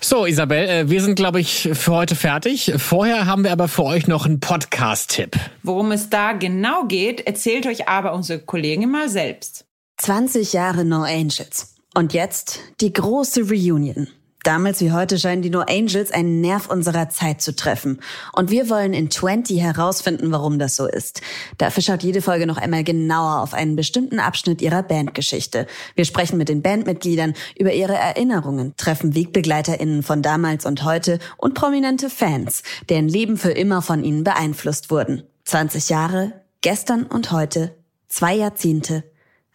[0.01, 2.73] So, Isabel, äh, wir sind, glaube ich, für heute fertig.
[2.77, 5.37] Vorher haben wir aber für euch noch einen Podcast-Tipp.
[5.63, 9.65] Worum es da genau geht, erzählt euch aber unsere Kollegin mal selbst.
[9.97, 11.75] 20 Jahre No Angels.
[11.93, 14.07] Und jetzt die große Reunion.
[14.43, 18.01] Damals wie heute scheinen die No Angels einen Nerv unserer Zeit zu treffen.
[18.33, 21.21] Und wir wollen in 20 herausfinden, warum das so ist.
[21.57, 25.65] Dafür schaut jede Folge noch einmal genauer auf einen bestimmten Abschnitt ihrer Bandgeschichte.
[25.95, 31.53] Wir sprechen mit den Bandmitgliedern über ihre Erinnerungen, treffen WegbegleiterInnen von damals und heute und
[31.53, 35.23] prominente Fans, deren Leben für immer von ihnen beeinflusst wurden.
[35.45, 37.77] 20 Jahre, gestern und heute,
[38.09, 39.05] zwei Jahrzehnte,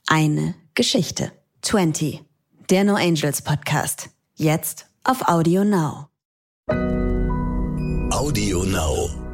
[0.07, 1.31] eine Geschichte.
[1.61, 2.23] 20.
[2.71, 4.11] Der No Angels Podcast.
[4.41, 6.11] Jetzt auf Audio Now.
[8.13, 9.28] Audio Now.